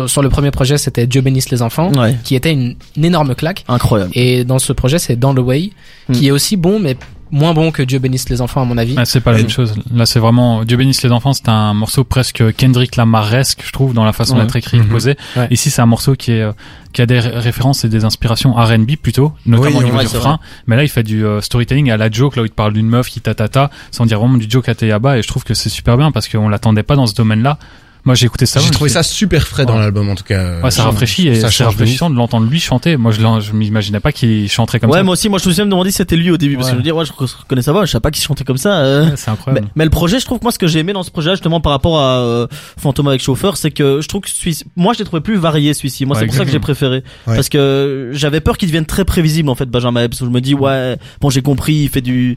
[0.08, 3.36] Sur le premier projet, c'était Dieu bénisse les enfants, Ouais, qui était une, une énorme
[3.36, 3.64] claque.
[3.68, 4.12] incroyable.
[4.16, 5.72] Et dans ce projet, c'est Down the Way,
[6.14, 6.26] qui Mm.
[6.28, 6.96] est aussi bon, mais
[7.32, 8.96] moins bon que Dieu bénisse les enfants, à mon avis.
[8.98, 9.74] Ah, c'est pas la même chose.
[9.94, 11.34] Là, c'est vraiment Dieu bénisse les enfants.
[11.34, 14.42] C'est un morceau presque Kendrick Lamaresque, je trouve, dans la façon Ouais.
[14.44, 14.88] d'être écrit et Mhm.
[14.90, 15.16] posé.
[15.36, 15.48] Ouais.
[15.52, 16.52] Ici, c'est un morceau qui est euh,
[16.94, 20.06] qui a des ré- références et des inspirations R&B plutôt, notamment Oui, au niveau ouais,
[20.06, 20.40] du refrain.
[20.68, 22.88] Mais là, il fait du euh, storytelling à la joke, là où il parle d'une
[22.88, 25.18] meuf qui tatata, sans dire vraiment du joke à Teyaba.
[25.18, 27.58] Et je trouve que c'est super bien parce qu'on l'attendait pas dans ce domaine-là.
[28.04, 28.60] Moi, j'ai écouté ça.
[28.60, 29.80] J'ai trouvé ça super frais dans Ouais.
[29.82, 30.60] l'album en tout cas.
[30.62, 32.98] Ouais, ça rafraîchit et Ça c'est rafraîchissant de l'entendre lui chanter.
[32.98, 35.04] Moi, je, je m'imaginais pas qu'il chanterait comme ouais, ça.
[35.04, 36.72] moi aussi, moi je me suis même demandé si c'était lui au début parce que
[36.72, 36.78] Ouais.
[36.78, 38.80] je me dis ouais, je reconnais sa voix, je savais pas qu'il chantait comme ça.
[38.80, 39.06] euh.
[39.06, 39.68] Ouais, c'est Mais, incroyable.
[39.76, 41.62] mais le projet, je trouve que moi ce que j'ai aimé dans ce projet justement
[41.62, 42.48] par rapport à euh,
[42.80, 45.74] Fantôme avec chauffeur, c'est que je trouve que celui moi je l'ai trouvé plus varié
[45.76, 46.06] celui-ci.
[46.06, 47.36] Moi Ouais, c'est pour ça que j'ai préféré Ouais.
[47.36, 50.20] parce que j'avais peur qu'il devienne très prévisible en fait Benjamin Epps.
[50.22, 52.36] où Je me dis ouais, bon j'ai compris, il fait du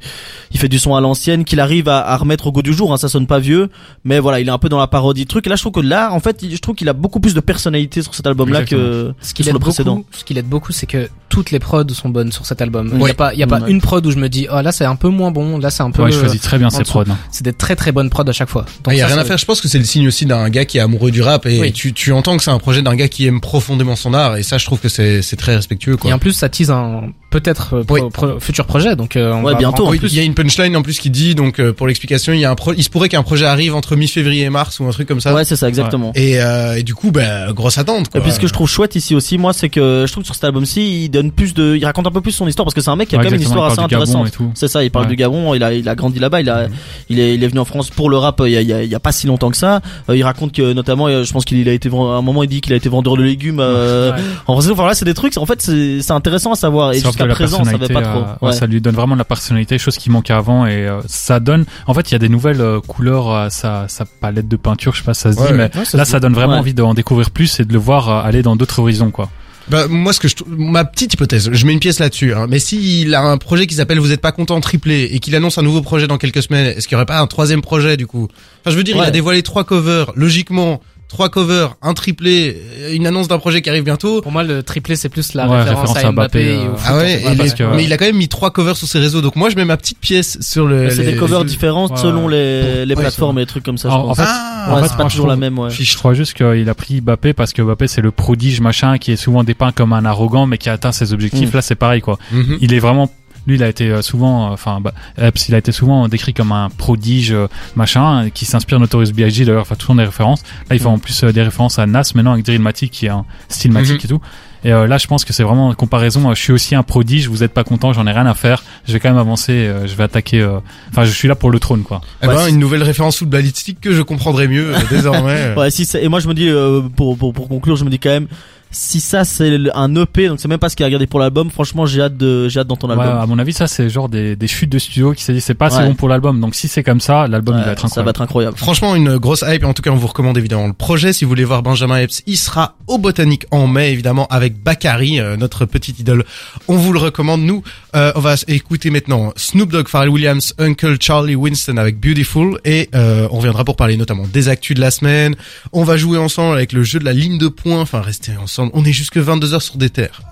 [0.52, 2.92] il fait du son à l'ancienne, qu'il arrive à, à remettre au goût du jour.
[2.92, 3.70] Hein, ça sonne pas vieux,
[4.04, 5.46] mais voilà, il est un peu dans la parodie truc.
[5.54, 7.38] Là je trouve que là en fait, il- je trouve qu'il a beaucoup plus de
[7.38, 9.94] personnalité sur cet album là que Ce qui sur l'aide le précédent.
[9.98, 12.90] beaucoup, ce qui l'aide beaucoup, c'est que toutes les prods sont bonnes sur cet album.
[12.92, 13.10] Il y Ouais.
[13.12, 13.70] a pas, il y a pas Ouais.
[13.70, 15.84] une prod où je me dis, oh là c'est un peu moins bon, là c'est
[15.84, 16.02] un peu.
[16.02, 17.02] Ouais, il choisit très bien en ses prods.
[17.08, 17.16] hein.
[17.30, 18.66] C'est des très très bonnes prods à chaque fois.
[18.88, 19.38] Il y a ça, rien à faire.
[19.38, 21.60] Je pense que c'est le signe aussi d'un gars qui est amoureux du rap et
[21.60, 21.72] Oui.
[21.72, 24.42] tu, tu entends que c'est un projet d'un gars qui aime profondément son art et
[24.42, 26.10] ça, je trouve que c'est, c'est très respectueux, quoi.
[26.10, 28.02] Et en plus, ça tease un peut-être euh, pro- Oui.
[28.12, 28.96] pro- futur projet.
[28.96, 31.10] Donc euh, on Ouais, va bientôt, Oui, il y a une punchline en plus qui
[31.10, 33.44] dit donc euh, pour l'explication il y a un pro- il se pourrait qu'un projet
[33.46, 36.12] arrive entre mi-février et mars ou un truc comme ça Ouais, c'est ça exactement.
[36.14, 38.20] et, euh, et du coup bah grosse attente quoi.
[38.20, 40.26] Et puis ce que je trouve chouette ici aussi, moi, c'est que je trouve que
[40.26, 42.74] sur cet album-ci, il donne plus de, il raconte un peu plus son histoire parce
[42.74, 44.30] que c'est un mec qui a Ouais, quand même une histoire assez intéressante.
[44.54, 45.10] C'est ça, il parle Ouais.
[45.10, 46.68] du Gabon, il a, il a grandi là-bas, il a,
[47.08, 48.72] il est, il est venu en France pour le rap il y a, il y
[48.72, 49.80] a, il y a pas si longtemps que ça.
[50.08, 52.60] Euh, il raconte que notamment, je pense qu'il a été, à un moment, il dit
[52.60, 53.60] qu'il a été vendeur de légumes.
[53.60, 54.18] Euh, Ouais.
[54.46, 55.36] En vrai, voilà, c'est des trucs.
[55.38, 56.92] En fait, c'est c'est intéressant à savoir.
[56.92, 58.18] Et jusqu'à présent, pas trop.
[58.18, 58.52] euh, ouais, Ouais.
[58.52, 61.64] ça lui donne vraiment de la personnalité, chose qui manquait avant et euh, ça donne.
[61.86, 64.92] En fait, il y a des nouvelles euh, couleurs à sa, sa palette de peinture,
[64.94, 66.52] je sais pas si ça se Ouais, dit, mais Ouais, ça là, ça donne vraiment
[66.54, 66.58] Ouais.
[66.58, 69.30] envie d'en découvrir plus et de le voir euh, aller dans d'autres horizons, quoi.
[69.66, 72.34] Bah, moi, ce que je, ma petite hypothèse, je mets une pièce là-dessus.
[72.34, 75.34] Hein, mais s'il a un projet qui s'appelle Vous êtes pas content triplé et qu'il
[75.36, 77.96] annonce un nouveau projet dans quelques semaines, est-ce qu'il y aurait pas un troisième projet
[77.96, 78.28] du coup?
[78.60, 80.12] Enfin, je veux dire, il a dévoilé trois covers.
[80.16, 84.20] Logiquement, trois covers, un triplé, euh, une annonce d'un projet qui arrive bientôt.
[84.22, 86.44] Pour moi, le triplé, c'est plus la Ouais, référence, référence à à Mbappé.
[86.44, 88.16] Mbappé, et au euh, foot, Ah ouais, et les- que- mais il a quand même
[88.16, 89.20] mis trois covers sur ses réseaux.
[89.20, 90.90] Donc moi, je mets ma petite pièce sur le.
[90.90, 93.64] C'est les- des covers les- différentes Ouais, selon les, les Ouais, plateformes et les trucs
[93.64, 93.90] comme ça.
[93.90, 95.58] je En, fait, Ah, ouais, en fait, c'est pas moi, toujours la même.
[95.58, 95.70] Ouais.
[95.70, 99.12] je crois juste qu'il a pris Mbappé parce que Mbappé c'est le prodige machin qui
[99.12, 101.52] est souvent dépeint comme un arrogant mais qui a atteint ses objectifs.
[101.52, 101.56] Mm.
[101.56, 102.18] Là, c'est pareil, quoi.
[102.32, 102.58] Mhm.
[102.60, 103.10] Il est vraiment
[103.46, 106.32] lui, il a été euh, souvent, euh, enfin, bah, Epps, il a été souvent décrit
[106.34, 109.44] comme un prodige, euh, machin, qui s'inspire de Notorious B.I.G.
[109.44, 110.42] D'ailleurs, enfin, monde des références.
[110.70, 113.10] Là, il fait en plus euh, des références à Nas maintenant avec Drillmatic, qui est
[113.10, 114.00] un style matic Mhm.
[114.04, 114.20] et tout.
[114.66, 116.30] Et euh, là, je pense que c'est vraiment une comparaison.
[116.30, 117.28] euh, je suis aussi un prodige.
[117.28, 118.64] Vous êtes pas content, j'en ai rien à faire.
[118.88, 119.52] Je vais quand même avancer.
[119.52, 120.40] euh, je vais attaquer.
[120.40, 120.58] euh,
[120.90, 122.00] Enfin, je suis là pour le trône, quoi.
[122.22, 125.54] Eh Ouais, ben, une nouvelle référence footballistique que je comprendrai mieux euh, désormais.
[125.58, 127.98] Ouais, si et moi je me dis euh, pour, pour pour conclure, je me dis
[127.98, 128.26] quand même
[128.74, 131.48] si ça c'est un EP donc c'est même pas ce qu'il a regardé pour l'album,
[131.50, 133.22] franchement, j'ai hâte de j'ai hâte d'entendre Ouais, l'album.
[133.22, 135.54] à mon avis, ça, c'est genre des, des chutes de studio qui s'est dit c'est
[135.54, 135.86] pas assez Ouais.
[135.88, 136.40] bon pour l'album.
[136.40, 138.04] Donc, si c'est comme ça, l'album il Ouais, va être ça incroyable.
[138.06, 138.56] va être incroyable.
[138.58, 139.62] Franchement, une grosse hype.
[139.62, 141.12] Et en tout cas, on vous recommande évidemment le projet.
[141.12, 145.20] Si vous voulez voir Benjamin Epps, il sera au Botanique en mai, évidemment, avec Bakary,
[145.20, 146.24] euh, notre petite idole.
[146.68, 147.42] On vous le recommande.
[147.42, 147.62] Nous,
[147.94, 152.58] euh, on va écouter maintenant Snoop Dogg, Pharrell Williams, Uncle Charlie Winston avec Beautiful.
[152.64, 155.36] Et euh, on reviendra pour parler notamment des actus de la semaine.
[155.72, 157.80] On va jouer ensemble avec le jeu de la ligne de points.
[157.80, 158.72] Enfin, restez ensemble.
[158.74, 160.22] On est jusque 22h sur des terres.